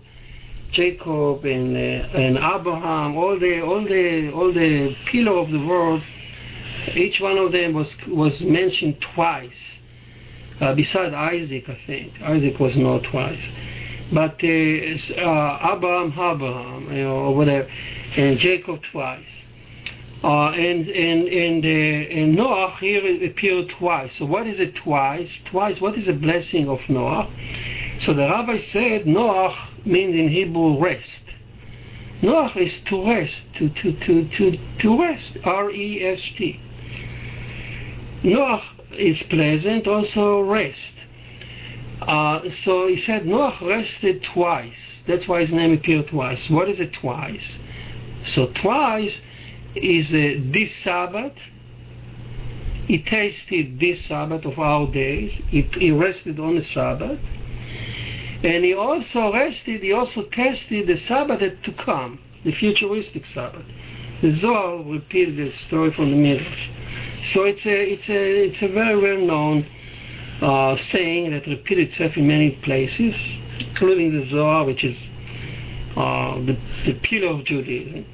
[0.72, 6.04] Jacob and uh, and Abraham, all the all the all the pillar of the world,
[6.94, 9.77] each one of them was was mentioned twice
[10.60, 12.22] uh, beside Isaac, I think.
[12.22, 13.44] Isaac was not twice.
[14.12, 17.68] But uh, uh, Abraham, Abraham, you know, or whatever,
[18.16, 19.28] and Jacob twice.
[20.24, 24.16] Uh, and and and, uh, and Noah here appeared twice.
[24.16, 25.38] So what is it twice?
[25.46, 25.80] Twice.
[25.80, 27.30] What is the blessing of Noah?
[28.00, 29.56] So the rabbi said Noah
[29.86, 31.22] means in Hebrew rest.
[32.22, 35.38] Noah is to rest, to to to to to rest.
[35.44, 36.60] R E S T.
[38.24, 40.94] Noah is pleasant, also rest.
[42.02, 45.02] Uh, so he said Noah rested twice.
[45.08, 46.50] That's why his name appeared twice.
[46.50, 47.60] What is it twice?
[48.24, 49.22] So twice
[49.76, 51.34] is uh, this Sabbath.
[52.88, 55.34] He tasted this Sabbath of our days.
[55.50, 57.20] He, he rested on the Sabbath.
[58.44, 63.66] And he also rested, he also tested the Sabbath to come, the futuristic Sabbath.
[64.22, 66.70] The Zohar repeats the story from the Midrash.
[67.24, 69.68] So it's a it's a it's a very well known
[70.42, 73.16] uh, saying that repeats itself in many places,
[73.60, 74.98] including the Zohar, which is
[75.96, 78.06] uh, the the pillar of Judaism.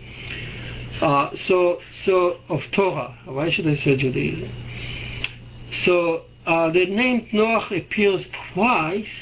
[1.02, 3.18] Uh, so so of Torah.
[3.26, 4.50] Why should I say Judaism?
[5.72, 9.14] So uh, the name Noach appears twice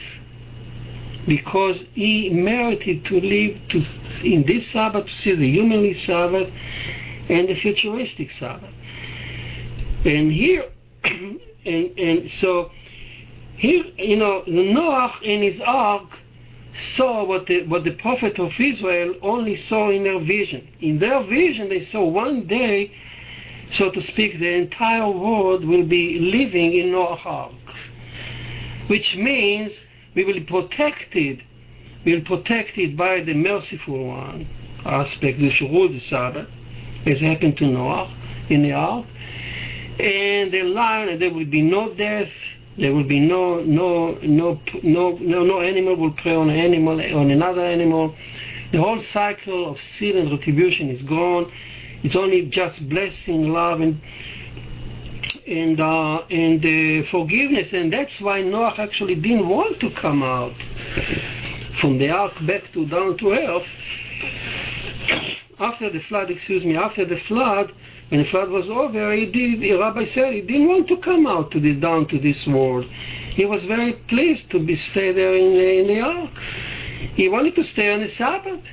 [1.27, 3.85] because he merited to live to
[4.23, 6.51] in this Sabbath to see the humanly Sabbath
[7.29, 8.73] and the futuristic Sabbath.
[10.03, 10.65] And here,
[11.03, 12.71] and and so
[13.57, 16.17] here, you know, Noach in his ark
[16.95, 20.67] saw what the what the prophet of Israel only saw in their vision.
[20.79, 22.91] In their vision, they saw one day,
[23.71, 27.53] so to speak, the entire world will be living in Noah's ark,
[28.87, 29.71] which means
[30.15, 31.43] we will be protected,
[32.05, 34.47] we will be protected by the merciful one
[34.83, 36.47] aspect which rules the Sabbath,
[37.05, 38.11] as happened to Noah
[38.49, 39.05] in the ark,
[39.99, 42.29] and the lion, and there will be no death,
[42.77, 46.99] there will be no no no no no no animal will prey on an animal
[47.15, 48.15] on another animal.
[48.71, 51.51] The whole cycle of sin and retribution is gone.
[52.03, 54.01] It's only just blessing, love, and
[55.45, 60.53] and uh, and uh, forgiveness, and that's why Noah actually didn't want to come out
[61.79, 63.67] from the ark back to down to earth.
[65.61, 67.71] After the flood, excuse me, after the flood,
[68.09, 69.61] when the flood was over, he did.
[69.61, 72.85] The rabbi said he didn't want to come out to the down to this world.
[73.35, 76.31] He was very pleased to be stay there in the, in the ark.
[77.15, 78.63] He wanted to stay on the Sabbath.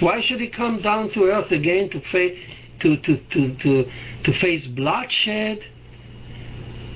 [0.00, 2.38] Why should he come down to earth again to face
[2.80, 3.90] to, to, to, to,
[4.24, 5.62] to face bloodshed?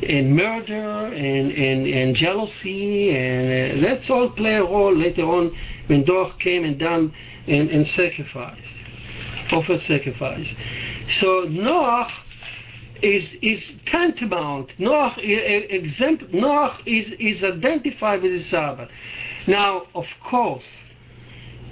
[0.02, 5.56] and murder and, and, and jealousy and uh, let's all play a role later on
[5.86, 7.14] when Noach came and done
[7.46, 8.60] and, and sacrificed,
[9.54, 10.48] offered sacrifice.
[11.10, 12.12] So Noach
[13.02, 14.70] is is tantamount.
[14.78, 18.90] Noach, example, Noach is, is identified with the Sabbath.
[19.46, 20.66] Now, of course,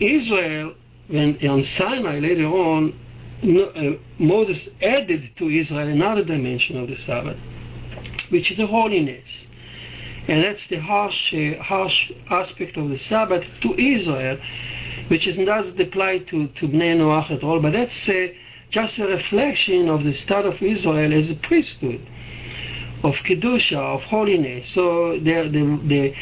[0.00, 0.74] Israel,
[1.08, 2.98] when on Sinai later on,
[3.42, 7.38] uh, Moses added to Israel another dimension of the Sabbath
[8.32, 9.28] which is a holiness.
[10.28, 14.38] And that's the harsh, uh, harsh aspect of the Sabbath to Israel,
[15.08, 18.28] which is, doesn't apply to, to Bnei Noach at all, but that's uh,
[18.70, 22.06] just a reflection of the start of Israel as a priesthood,
[23.02, 24.68] of Kedusha, of holiness.
[24.68, 26.14] So the, the, the,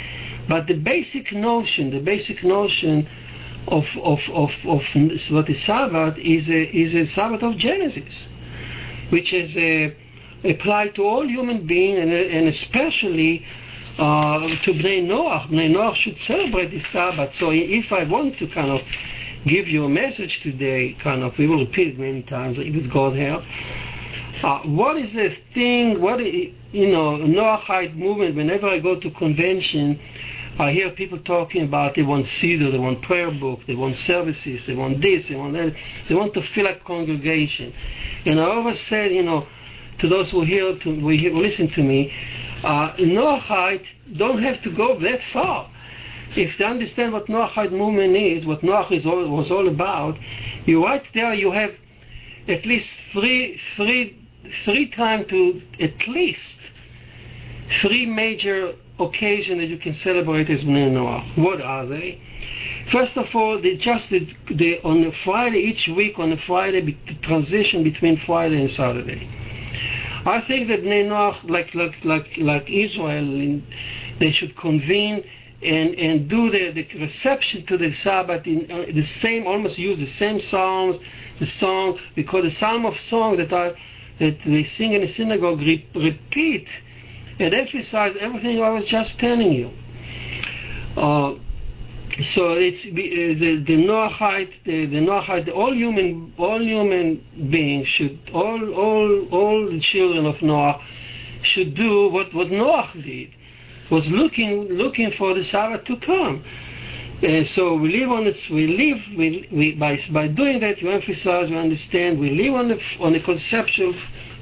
[0.48, 3.07] but the basic notion, the basic notion
[3.68, 4.82] of, of, of, of
[5.28, 8.28] what is Sabbath is a, is a Sabbath of Genesis,
[9.11, 9.94] which is a
[10.42, 13.44] apply to all human beings and, and especially
[13.99, 15.49] uh, to Bnei Noach.
[15.49, 17.34] Bnei Noach should celebrate the Sabbath.
[17.34, 18.80] So if I want to kind of
[19.47, 23.16] give you a message today, kind of, we will repeat it many times with God
[23.16, 23.43] help.
[24.43, 29.11] Uh, what is the thing, what, is, you know, Noahide movement, whenever I go to
[29.11, 30.01] convention,
[30.59, 34.64] I hear people talking about they want Siddur, they want prayer book, they want services,
[34.66, 35.74] they want this, they want that,
[36.09, 37.72] they want to feel like congregation.
[38.26, 39.47] And I always said, you know,
[40.01, 42.12] to those who hear to who listen to me,
[42.64, 43.86] uh, Noahide
[44.16, 45.70] don't have to go that far.
[46.36, 50.18] If they understand what Noahide movement is, what Noach is all, was all about,
[50.64, 51.72] you right there you have
[52.48, 54.16] at least three three
[54.64, 56.56] three times to at least
[57.80, 61.36] three major occasions that you can celebrate as Bnei Noach.
[61.36, 62.20] What are they?
[62.90, 66.80] First of all, they just the, the, on a Friday each week on a Friday
[66.80, 69.28] the transition between Friday and Saturday.
[70.27, 73.61] I think that Bnei Noach, like like like like Israel,
[74.18, 75.25] they should convene
[75.62, 79.99] and and do the, the reception to the Sabbath in uh, the same, almost use
[79.99, 80.99] the same psalms,
[81.39, 83.73] the song, because the psalm of song that I
[84.18, 86.68] that they sing in the synagogue re- repeat
[87.39, 89.71] and emphasize everything I was just telling you.
[90.97, 91.37] Uh,
[92.22, 98.18] so it's uh, the the Noahide, the, the Noahide, all human, all human beings should,
[98.32, 100.82] all, all, all the children of Noah
[101.42, 103.30] should do what what Noah did,
[103.90, 106.44] was looking, looking for the Sabbath to come.
[107.22, 108.48] Uh, so we live on this.
[108.48, 110.80] We live we, we, by by doing that.
[110.80, 111.50] You emphasize.
[111.50, 112.18] We understand.
[112.18, 113.94] We live on the on the conceptual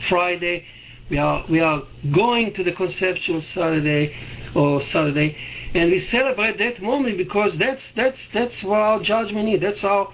[0.09, 0.65] Friday.
[1.11, 4.15] We are we are going to the conceptual Saturday
[4.55, 5.37] or Saturday
[5.75, 9.61] and we celebrate that moment because that's that's that's what our judgment is.
[9.61, 10.13] That's how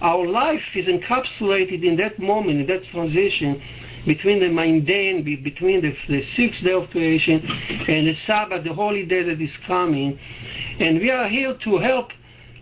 [0.00, 3.62] our life is encapsulated in that moment, in that transition
[4.06, 7.44] between the mundane, between the, the sixth day of creation
[7.88, 10.18] and the Sabbath, the holy day that is coming.
[10.78, 12.12] And we are here to help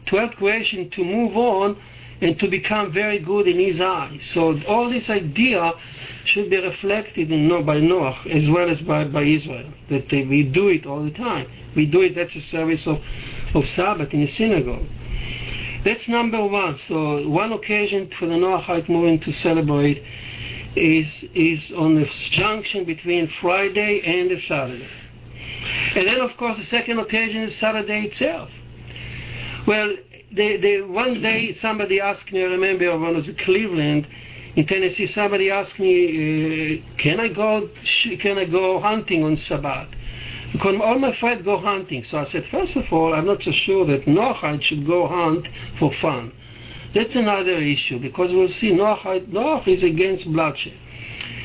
[0.06, 1.80] to help creation to move on
[2.24, 4.18] and to become very good in his eyes.
[4.32, 5.74] So all this idea
[6.24, 10.68] should be reflected in by Noah as well as by, by Israel, that we do
[10.68, 11.46] it all the time.
[11.76, 13.02] We do it, that's a service of,
[13.54, 14.86] of Sabbath in the synagogue.
[15.84, 16.78] That's number one.
[16.78, 20.02] So one occasion for the Noahide movement to celebrate
[20.76, 24.88] is, is on the junction between Friday and the Saturday.
[25.94, 28.48] And then, of course, the second occasion is Saturday itself.
[29.66, 29.94] Well,
[30.34, 34.06] the, the, one day somebody asked me, I remember when I was in Cleveland,
[34.56, 37.68] in Tennessee, somebody asked me, uh, "Can I go?
[38.20, 39.88] Can I go hunting on Shabbat?"
[40.52, 42.04] Because all my friends go hunting.
[42.04, 45.48] So I said, first of all, I'm not so sure that Noahide should go hunt
[45.80, 46.32] for fun.
[46.94, 50.78] That's another issue because we'll see Noah, Noah is against bloodshed.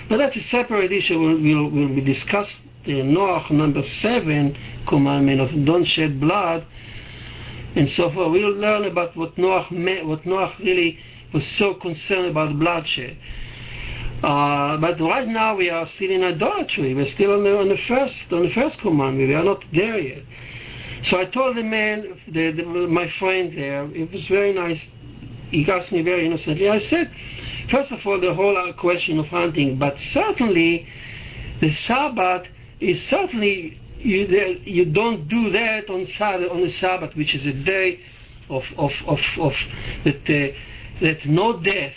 [0.07, 1.19] But that's a separate issue.
[1.19, 6.65] We'll, we'll, we'll be discussed the Noah number seven commandment of don't shed blood
[7.75, 8.31] and so forth.
[8.31, 9.65] We'll learn about what Noah
[10.05, 10.99] what Noah really
[11.33, 13.17] was so concerned about bloodshed.
[14.23, 16.93] Uh, but right now we are still in idolatry.
[16.93, 19.29] We're still on the, on the first on the first commandment.
[19.29, 20.23] We are not there yet.
[21.05, 24.85] So I told the man, the, the, my friend there, it was very nice.
[25.49, 26.69] He asked me very innocently.
[26.69, 27.09] I said,
[27.71, 30.87] first of all, the whole question of hunting, but certainly
[31.61, 32.47] the Sabbath
[32.81, 37.53] is certainly you, you don't do that on Sabbath, on the Sabbath, which is a
[37.53, 37.99] day
[38.49, 39.53] of of of, of
[40.03, 40.55] that uh,
[41.01, 41.93] that no death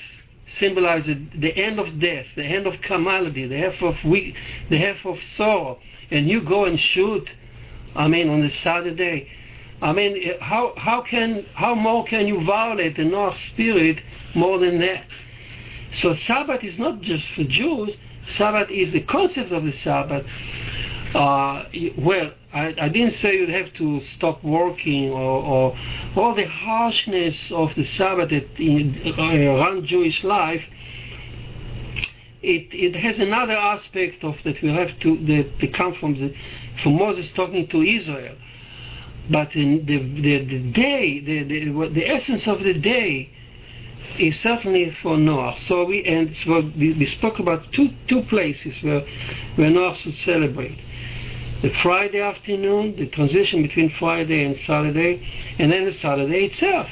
[0.58, 4.36] symbolizes the end of death, the end of calamity, the half of weak,
[4.68, 5.78] the half of sorrow,
[6.10, 7.28] and you go and shoot.
[7.94, 9.28] I mean, on the Saturday.
[9.80, 14.00] I mean, how how can how more can you violate the North spirit
[14.34, 15.04] more than that?
[15.92, 17.96] So Sabbath is not just for Jews.
[18.28, 20.24] Sabbath is the concept of the Sabbath.
[21.14, 21.64] Uh,
[21.98, 25.78] well, I, I, didn't say you'd have to stop working or, or
[26.16, 29.22] all the harshness of the Sabbath in, uh,
[29.58, 30.62] run Jewish life.
[32.42, 36.34] It, it has another aspect of that we have to that, that come from the
[36.82, 38.36] from Moses talking to Israel.
[39.30, 43.30] But in the, the, the day, the, the, the essence of the day
[44.18, 45.56] is certainly for Noah.
[45.58, 49.04] So we and so we, we spoke about two two places where
[49.56, 50.78] where Noah should celebrate
[51.62, 55.24] the Friday afternoon, the transition between Friday and Saturday,
[55.58, 56.88] and then the Saturday itself.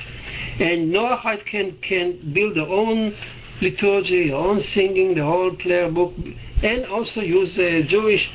[0.61, 3.15] And Noahide can, can build their own
[3.61, 6.15] liturgy, their own singing, the whole prayer book,
[6.63, 8.29] and also use a Jewish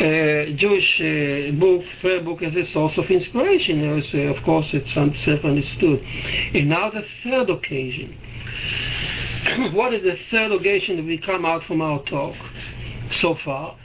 [0.00, 3.96] uh, Jewish uh, book, prayer book, as a source of inspiration.
[3.96, 6.04] As, uh, of course, it's self-understood.
[6.54, 8.18] And now the third occasion.
[9.72, 12.36] what is the third occasion that we come out from our talk
[13.10, 13.76] so far?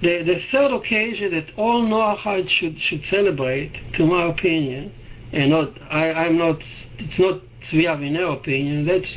[0.00, 4.92] The, the third occasion that all Noachites should, should celebrate, to my opinion,
[5.32, 6.62] and not I, I'm not
[6.98, 9.16] it's not Tzvi Aviner opinion, that's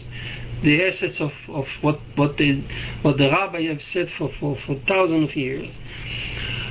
[0.65, 2.63] the essence of, of what what the
[3.03, 5.73] what the rabbi have said for, for, for thousands of years.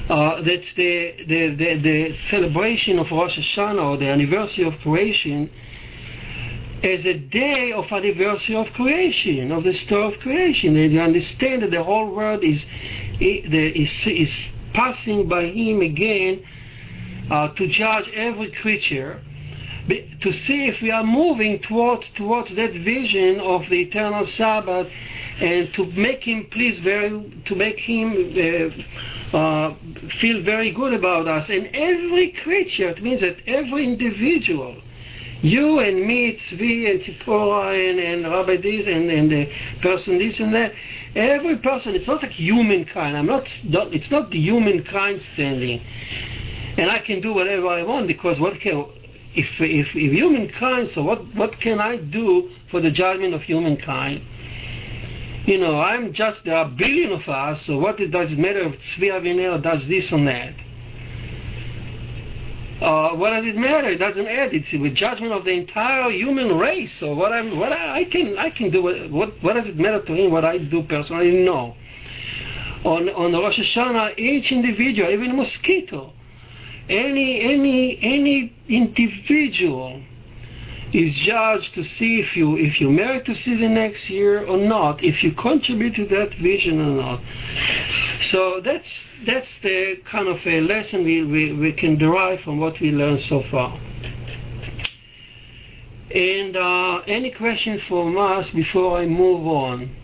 [0.09, 5.51] Uh, that's the, the, the, the celebration of Rosh Hashanah or the anniversary of creation
[6.83, 10.77] as a day of anniversary of creation, of the story of creation.
[10.77, 12.67] And you understand that the whole world is
[13.19, 16.45] is, is passing by him again
[17.31, 19.23] uh, to judge every creature
[19.89, 24.89] to see if we are moving towards towards that vision of the eternal Sabbath
[25.41, 28.09] and to make him please very to make him
[29.33, 29.75] uh, uh,
[30.21, 34.77] feel very good about us and every creature it means that every individual
[35.45, 40.41] you and me, Tzvi and Tzipora and, and Rabbi this and, and the person this
[40.41, 40.73] and that.
[41.15, 43.15] Every person, it's not like humankind.
[43.15, 43.47] I'm not,
[43.93, 45.83] it's not the humankind standing.
[46.79, 48.87] And I can do whatever I want because what can,
[49.35, 54.23] if, if, if humankind, so what, what can I do for the judgment of humankind?
[55.47, 58.39] You know, I'm just, there are a billion of us, so what it does it
[58.39, 60.55] matter if Tzvi Aviner does this or that?
[62.85, 63.89] uh, what does it matter?
[63.89, 64.53] It doesn't add.
[64.53, 66.93] It's the judgment of the entire human race.
[66.99, 69.79] So what I what I, I can I can do what, what what does it
[69.79, 71.45] matter to him what I do personally?
[71.45, 71.75] No.
[72.85, 76.13] On on Rosh Hashanah, each individual, even a mosquito,
[76.89, 80.03] any any any individual
[80.93, 84.59] is judged to see if you if you merit to see the next year or
[84.59, 87.21] not, if you contribute to that vision or not.
[88.31, 88.89] So that's
[89.27, 93.21] that's the kind of a lesson we, we, we can derive from what we learned
[93.21, 93.79] so far.
[96.11, 99.97] And uh, any questions from us before I move on?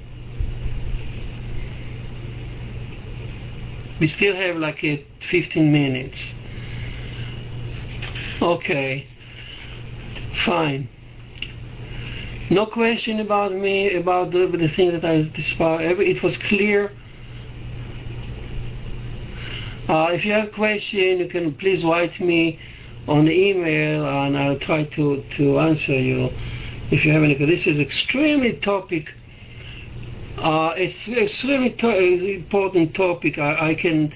[4.01, 6.19] We still have like a 15 minutes.
[8.43, 9.07] Okay,
[10.47, 10.89] fine.
[12.51, 15.95] No question about me, about the, the thing that I despise.
[15.99, 16.91] It was clear.
[19.89, 22.59] Uh, if you have a question, you can please write me
[23.07, 26.31] on the email, and I'll try to, to answer you
[26.91, 27.35] if you have any.
[27.35, 29.11] This is extremely topic.
[30.39, 33.39] Uh, it's extremely to- important topic.
[33.39, 34.15] I, I can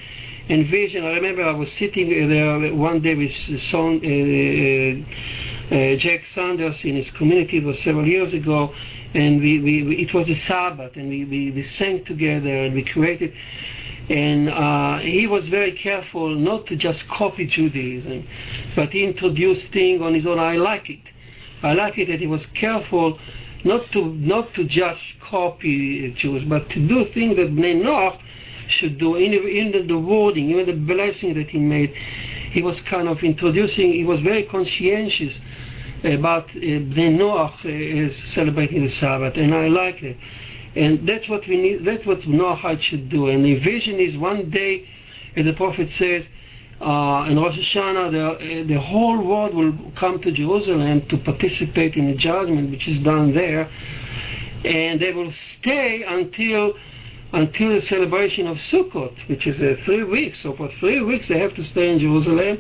[0.49, 1.05] envision.
[1.05, 3.33] I remember I was sitting there one day with
[3.63, 7.59] son, uh, uh, Jack Sanders in his community.
[7.59, 8.75] It was several years ago,
[9.15, 12.75] and we, we, we it was a Sabbath, and we, we, we sang together and
[12.75, 13.33] we created.
[14.11, 18.27] And uh, he was very careful not to just copy Judaism,
[18.77, 20.39] but he introduced things on his own.
[20.39, 21.01] I like it.
[21.63, 23.19] I like it that he was careful
[23.65, 28.21] not to not to just copy Jews, but to do things that Bnei Noach
[28.69, 31.95] should do in the wording, even the blessing that he made.
[32.53, 33.93] He was kind of introducing.
[33.93, 35.41] He was very conscientious
[36.05, 40.17] about uh, Bnei Noach uh, is celebrating the Sabbath, and I like it.
[40.77, 41.85] And that's what we need.
[41.85, 43.29] That's what Noachite should do.
[43.29, 44.87] And the vision is one day,
[45.37, 46.27] as the prophet says,
[46.81, 52.09] uh, in Rosh Hashanah, the, the whole world will come to Jerusalem to participate in
[52.09, 53.71] the judgment which is done there,
[54.65, 56.75] and they will stay until
[57.35, 60.41] until the celebration of Sukkot, which is uh, three weeks.
[60.41, 62.59] So for three weeks they have to stay in Jerusalem,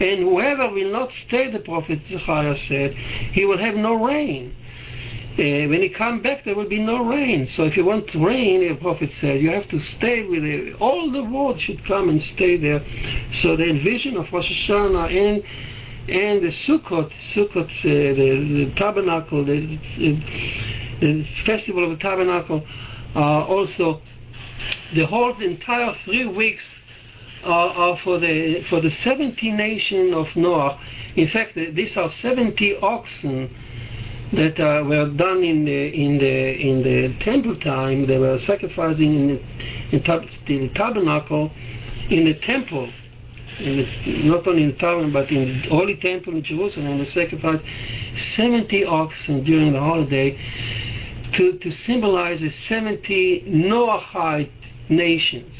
[0.00, 4.54] and whoever will not stay, the prophet Zechariah said, he will have no rain.
[5.32, 7.48] Uh, when he come back, there will be no rain.
[7.48, 10.76] So if you want rain, the prophet says, you have to stay with it.
[10.80, 12.84] All the world should come and stay there.
[13.32, 15.42] So the vision of Rosh Hashanah and
[16.06, 19.78] and the Sukkot, Sukkot, uh, the, the, tabernacle, the,
[21.00, 24.00] the, festival of the tabernacle, uh, Uh, also
[24.94, 26.70] the whole the entire three weeks
[27.44, 30.80] are, are for the for the seventy nation of Noah.
[31.16, 33.54] In fact, these are seventy oxen
[34.32, 38.06] that uh, were done in the in the in the temple time.
[38.06, 41.52] They were sacrificing in the, in tab- the tabernacle,
[42.10, 42.90] in the temple,
[43.60, 46.98] in the, not only in the tabernacle but in the holy temple in Jerusalem.
[46.98, 47.62] They sacrificed
[48.16, 50.36] seventy oxen during the holiday
[51.34, 54.50] to to symbolize the seventy Noahite
[54.88, 55.54] nations.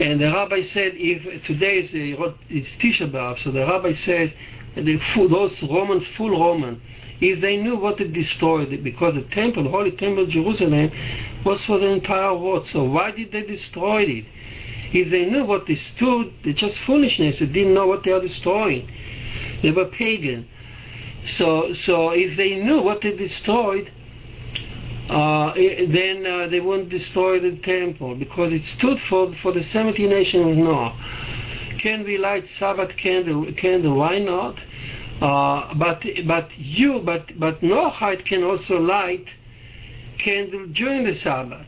[0.00, 4.30] And the rabbi said, if today is it's Tisha B'av, so the rabbi says,
[4.74, 4.98] the,
[5.28, 6.80] those Roman, full Roman,
[7.20, 10.90] if they knew what it destroyed, because the temple, the holy temple of Jerusalem,
[11.44, 12.66] was for the entire world.
[12.66, 14.24] So why did they destroy it?
[14.92, 17.38] If they knew what they stood, it's just foolishness.
[17.38, 18.90] They didn't know what they are destroying.
[19.62, 20.48] They were pagan.
[21.24, 23.92] So, so if they knew what they destroyed,
[25.08, 30.06] uh, then uh, they won't destroy the temple because it stood for for the 70
[30.06, 30.96] nations of Noah.
[31.78, 33.52] Can we light Sabbath candle?
[33.54, 33.96] Candle?
[33.96, 34.58] Why not?
[35.20, 39.26] Uh, but but you but but Noahite can also light
[40.18, 41.66] candle during the Sabbath.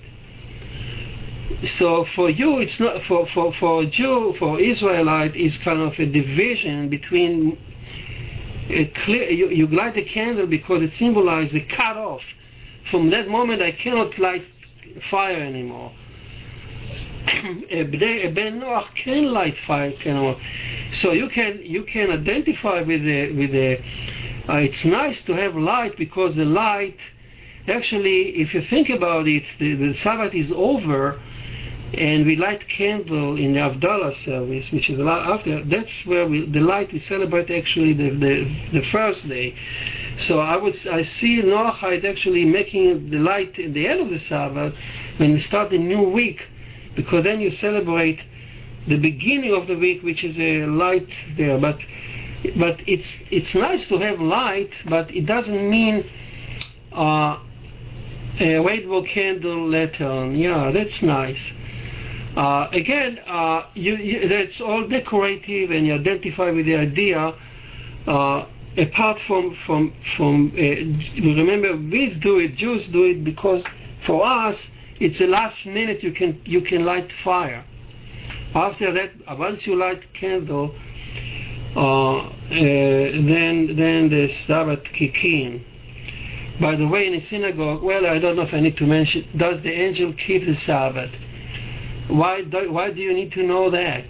[1.77, 6.07] So for you, it's not for for for Jew for Israelite is kind of a
[6.07, 7.59] division between
[8.69, 9.31] a clear.
[9.31, 12.23] You, you light the candle because it symbolizes the cut off.
[12.91, 14.45] From that moment, I cannot light
[15.11, 15.93] fire anymore.
[17.25, 20.39] Ben Noach can light fire anymore.
[20.93, 23.83] So you can you can identify with the with the.
[24.47, 26.99] Uh, it's nice to have light because the light,
[27.67, 31.19] actually, if you think about it, the, the Sabbath is over,
[31.95, 35.65] and we light candle in the Havdalah service, which is a lot after.
[35.65, 39.55] That's where we, the light we celebrate actually the, the the first day.
[40.19, 44.19] So I would I see Noachite actually making the light at the end of the
[44.19, 44.75] Sabbath
[45.17, 46.41] when we start a new week,
[46.95, 48.21] because then you celebrate
[48.87, 51.59] the beginning of the week, which is a light there.
[51.59, 51.79] But
[52.57, 56.05] but it's it's nice to have light, but it doesn't mean
[56.93, 57.39] uh,
[58.41, 60.37] a rainbow candle later on.
[60.37, 61.41] Yeah, that's nice.
[62.37, 67.33] Uh, again, uh, you, you, that's all decorative, and you identify with the idea.
[68.07, 73.63] Uh, apart from from from, uh, remember, we do it, Jews do it because
[74.05, 74.61] for us
[74.99, 77.65] it's the last minute you can you can light fire.
[78.55, 80.75] After that, once you light candle,
[81.77, 85.65] uh, then then the Sabbath kick in.
[86.61, 89.27] By the way, in a synagogue, well, I don't know if I need to mention,
[89.37, 91.11] does the angel keep the Sabbath?
[92.09, 94.05] Why do, why do you need to know that?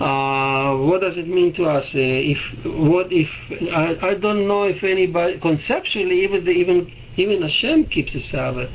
[0.00, 1.86] Uh, what does it mean to us?
[1.94, 3.30] Uh, if what if
[3.72, 8.70] I, I don't know if anybody conceptually even the, even even Hashem keeps the Sabbath.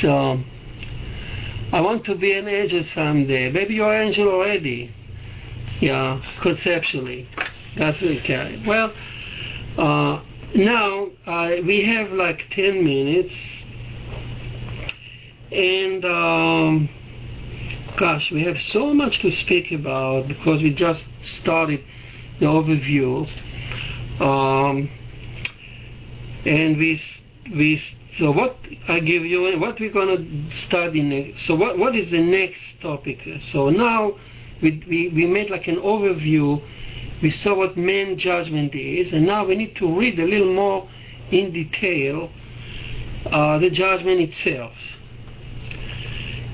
[0.00, 0.40] So
[1.72, 3.50] I want to be an angel someday.
[3.50, 4.94] Maybe you're an angel already.
[5.80, 7.28] Yeah, conceptually.
[7.76, 8.62] That's okay.
[8.66, 8.92] Well,
[9.76, 10.22] uh,
[10.54, 11.10] now
[11.64, 13.34] we have like 10 minutes
[15.52, 16.88] and um,
[17.96, 21.82] gosh we have so much to speak about because we just started
[22.40, 23.28] the overview.
[24.20, 24.90] Um,
[26.44, 27.00] and we
[27.54, 27.82] we
[28.18, 28.56] so what
[28.88, 32.60] I give you what we're going to study next so what what is the next
[32.80, 33.26] topic?
[33.52, 34.14] So now
[34.62, 36.62] we, we, we made like an overview.
[37.22, 40.88] We saw what man judgment is, and now we need to read a little more
[41.30, 42.30] in detail
[43.26, 44.72] uh, the judgment itself.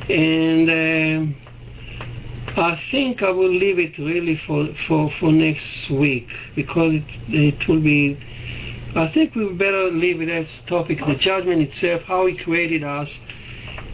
[0.09, 6.95] And uh, I think I will leave it really for, for, for next week because
[6.95, 8.19] it, it will be.
[8.95, 13.11] I think we better leave it as topic the judgment itself, how He created us,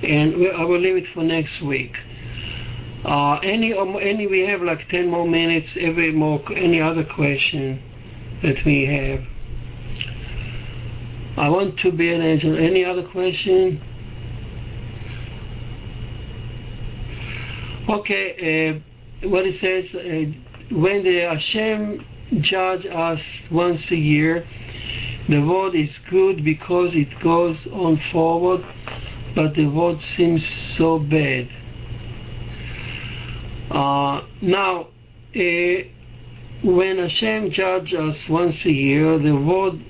[0.03, 1.97] and I will leave it for next week.
[3.05, 5.75] Uh, any um, any we have like ten more minutes.
[5.81, 7.83] Every more any other question
[8.43, 9.25] that we have.
[11.39, 12.59] I want to be an angel.
[12.59, 13.81] Any other question?
[17.91, 18.78] Okay,
[19.24, 22.07] uh, what it says uh, when the Hashem
[22.38, 23.20] judge us
[23.51, 24.47] once a year,
[25.28, 28.64] the word is good because it goes on forward,
[29.34, 31.49] but the word seems so bad.
[33.72, 34.86] Uh, now,
[35.34, 35.82] uh,
[36.62, 39.84] when Hashem judges us once a year, the word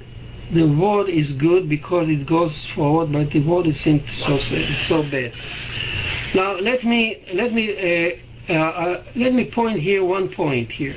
[0.53, 5.03] the word is good because it goes forward, but the word is seems so so
[5.11, 5.33] bad.
[6.35, 10.97] Now let me let me uh, uh, uh, let me point here one point here.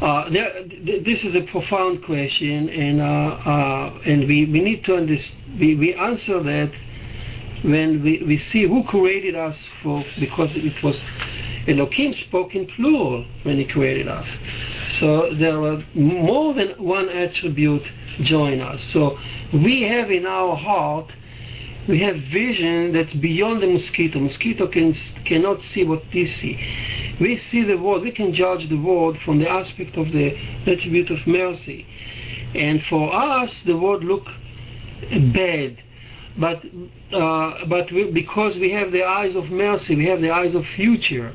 [0.00, 4.84] Uh, there, th- this is a profound question, and uh, uh, and we, we need
[4.84, 5.60] to understand.
[5.60, 6.72] We, we answer that
[7.62, 11.00] when we, we see who created us for because it was
[11.68, 14.28] Elohim spoke in plural when he created us.
[14.98, 17.86] So there were more than one attribute
[18.20, 18.82] join us.
[18.84, 19.18] So
[19.52, 21.12] we have in our heart
[21.88, 24.20] we have vision that's beyond the mosquito.
[24.20, 24.92] Mosquito can
[25.24, 26.56] cannot see what we see.
[27.20, 28.02] We see the world.
[28.02, 31.84] We can judge the world from the aspect of the attribute of mercy,
[32.54, 34.28] and for us the world look
[35.32, 35.82] bad
[36.36, 36.64] but
[37.12, 40.66] uh, but we, because we have the eyes of mercy, we have the eyes of
[40.66, 41.34] future.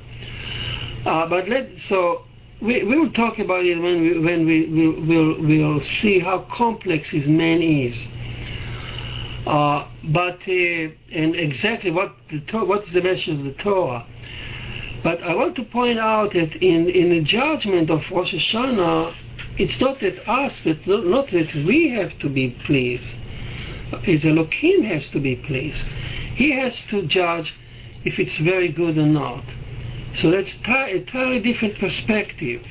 [1.06, 2.24] Uh, but let so
[2.62, 6.40] we, we will talk about it when we when we will we'll, we'll see how
[6.52, 7.96] complex his man is.
[9.46, 14.06] Uh, but uh, and exactly what the what is the message of the Torah.
[15.04, 19.16] But I want to point out that in, in the judgment of Rosh Hashanah,
[19.58, 23.08] it's not that us, that not that we have to be pleased
[24.04, 25.86] is Elohim has to be pleased.
[26.36, 27.54] He has to judge
[28.04, 29.44] if it's very good or not.
[30.16, 32.66] So that's a entirely different perspective.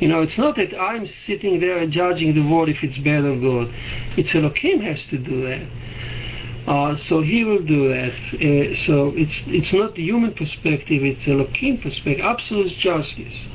[0.00, 3.24] You know, it's not that I'm sitting there and judging the world if it's bad
[3.24, 3.72] or good.
[4.16, 5.66] It's Elohim has to do that.
[6.66, 8.12] Uh, so he will do that.
[8.34, 12.24] Uh, so it's it's not the human perspective; it's Elohim perspective.
[12.24, 13.46] Absolute justice.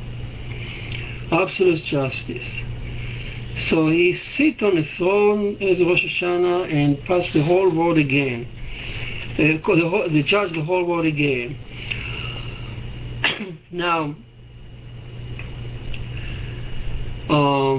[1.31, 2.49] Absolute justice.
[3.69, 8.47] So he sit on the throne as Rosh Hashanah and pass the whole world again.
[9.33, 11.57] Uh, the, the judge the whole world again.
[13.71, 14.15] Now,
[17.29, 17.77] uh,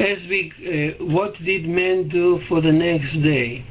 [0.00, 0.52] as we,
[0.98, 3.64] uh, what did man do for the next day?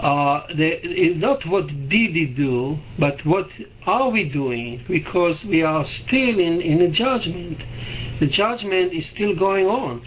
[0.00, 3.48] uh, the, not what did he do, but what
[3.86, 4.82] are we doing?
[4.88, 7.62] Because we are still in, in a judgment.
[8.18, 10.02] The judgment is still going on.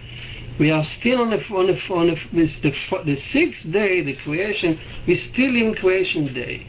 [0.60, 4.80] We are still on the on the on the, the, the sixth day, the creation.
[5.08, 6.68] We're still in creation day.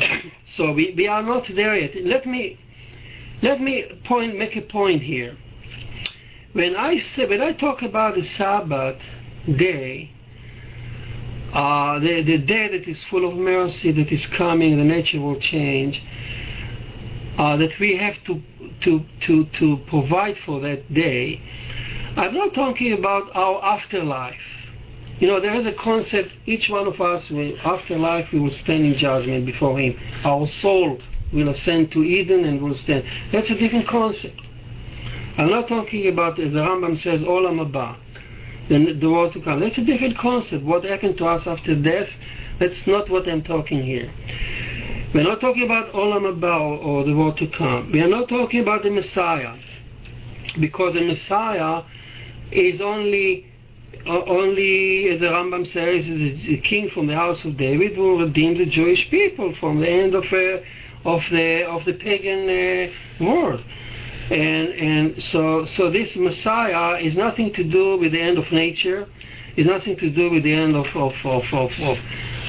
[0.56, 1.94] so we, we are not there yet.
[2.04, 2.58] Let me
[3.42, 5.36] let me point make a point here.
[6.52, 9.00] When I say when I talk about the Sabbath
[9.46, 10.10] day,
[11.52, 15.38] uh, the, the day that is full of mercy that is coming, the nature will
[15.38, 16.02] change,
[17.38, 18.42] uh, that we have to,
[18.80, 21.40] to, to, to provide for that day.
[22.16, 24.36] I'm not talking about our afterlife.
[25.18, 28.50] You know, there is a concept, each one of us, will, after life, we will
[28.50, 29.98] stand in judgment before Him.
[30.24, 30.98] Our soul
[31.32, 33.04] will ascend to Eden and will stand.
[33.30, 34.40] That's a different concept.
[35.38, 37.96] I'm not talking about, as the Rambam says, Olam Haba
[38.68, 39.60] the, the world to come.
[39.60, 40.64] That's a different concept.
[40.64, 42.08] What happened to us after death,
[42.58, 44.12] that's not what I'm talking here.
[45.14, 47.92] We're not talking about Olam Haba or the world to come.
[47.92, 49.56] We are not talking about the Messiah,
[50.60, 51.82] because the Messiah
[52.50, 53.46] is only,
[54.06, 58.18] uh, only as the Rambam says, is a king from the house of David will
[58.18, 63.24] redeem the Jewish people from the end of, uh, of the of the pagan uh,
[63.24, 63.64] world.
[64.30, 69.08] And and so so this Messiah is nothing to do with the end of nature.
[69.56, 71.98] It's nothing to do with the end of of of of of,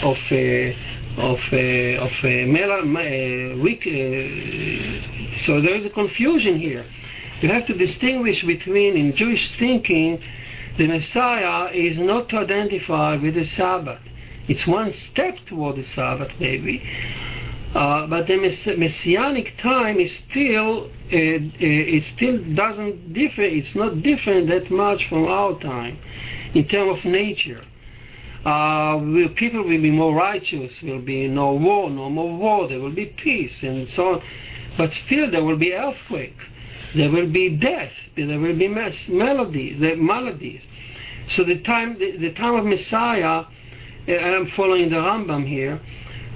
[0.04, 0.74] of uh,
[1.18, 2.84] of uh, of uh, mela,
[3.62, 3.84] weak,
[5.41, 6.86] so there is a confusion here.
[7.44, 10.24] You have to distinguish between in Jewish thinking,
[10.78, 14.00] the Messiah is not to identify with the Sabbath.
[14.48, 16.82] It's one step toward the Sabbath, maybe,
[17.76, 23.41] uh, but the mess- messianic time is still uh, uh, it still doesn't differ.
[23.41, 26.00] It's not different that much from our time
[26.54, 27.62] in terms of nature
[28.46, 32.80] uh, will, people will be more righteous, will be no war, no more war, there
[32.80, 34.24] will be peace, and so on.
[34.78, 36.38] But still, there will be earthquake,
[36.96, 40.64] there will be death, there will be mes- melodies, the maladies.
[41.28, 43.46] So the time, the, the time of Messiah,
[44.08, 45.80] uh, I'm following the Rambam here.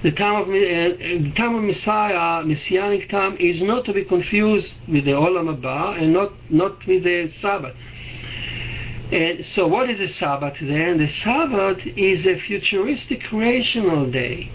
[0.02, 4.74] The time of uh, the time of Messiah, messianic time, is not to be confused
[4.86, 7.74] with the Olam Haba and not not with the Sabbath.
[9.10, 10.98] And so, what is the Sabbath then?
[10.98, 14.50] The Sabbath is a futuristic creational day.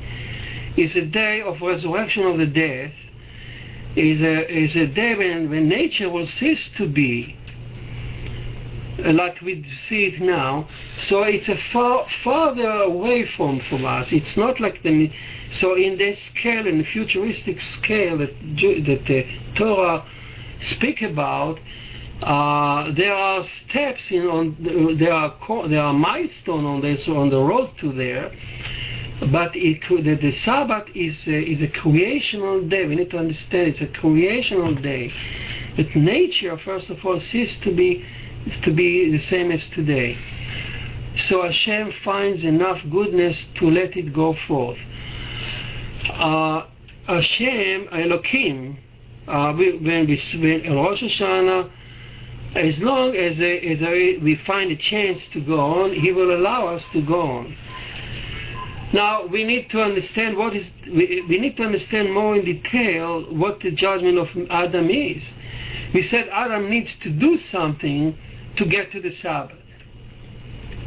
[0.78, 2.94] It's a day of resurrection of the dead.
[3.96, 7.38] Is a is a day when, when nature will cease to be
[8.98, 10.68] like we see it now.
[10.98, 14.12] So it's a far farther away from from us.
[14.12, 15.12] It's not like the
[15.52, 20.06] so in this scale, in the futuristic scale that that the Torah
[20.60, 21.60] speak about,
[22.22, 25.36] uh, there are steps in on there are
[25.68, 28.32] there are milestones on this on the road to there
[29.32, 32.86] but it, the, the Sabbath is uh, is a creational day.
[32.86, 35.12] We need to understand it's a creational day.
[35.78, 38.06] That nature, first of all, ceases to be
[38.64, 40.18] to be the same as today.
[41.18, 44.80] So Hashem finds enough goodness to let it go forth.
[46.10, 46.66] Uh,
[47.08, 48.78] Hashem, Elohim,
[49.28, 51.70] uh, when we when Rosh Hashanah
[52.56, 56.86] as long as, as we find a chance to go on, He will allow us
[56.94, 57.56] to go on.
[58.94, 60.70] Now we need to understand what is.
[60.86, 65.28] We, we need to understand more in detail what the judgment of Adam is.
[65.96, 68.16] We said Adam needs to do something
[68.56, 69.58] to get to the Sabbath.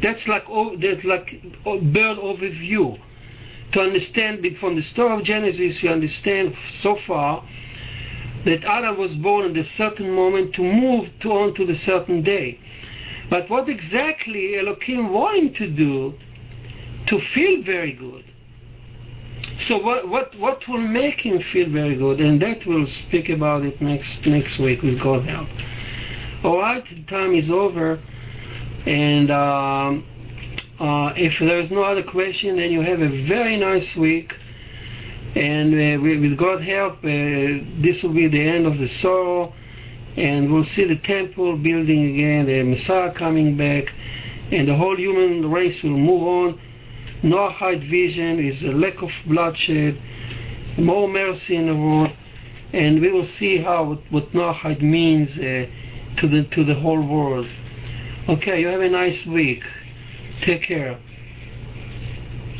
[0.01, 0.45] That's like
[0.79, 2.97] that's like bird overview.
[3.73, 7.43] To understand from the story of Genesis, you understand so far
[8.45, 12.23] that Adam was born at a certain moment to move to on to the certain
[12.23, 12.57] day.
[13.29, 16.17] But what exactly Elohim wanted to do
[17.07, 18.25] to feel very good.
[19.59, 22.19] So what what what will make him feel very good?
[22.19, 25.49] And that we'll speak about it next next week with God help.
[26.43, 27.99] All right, time is over,
[28.85, 30.05] and um,
[30.79, 34.35] uh, if there is no other question, then you have a very nice week.
[35.35, 39.53] And uh, with God help, uh, this will be the end of the sorrow,
[40.15, 43.93] and we'll see the temple building again, the Messiah coming back,
[44.51, 46.59] and the whole human race will move on.
[47.23, 49.99] Noahide vision is a lack of bloodshed,
[50.77, 52.11] more mercy in the world,
[52.73, 55.65] and we will see how what Noahide means uh,
[56.17, 57.47] to the to the whole world.
[58.29, 59.63] Okay, you have a nice week.
[60.41, 60.99] Take care.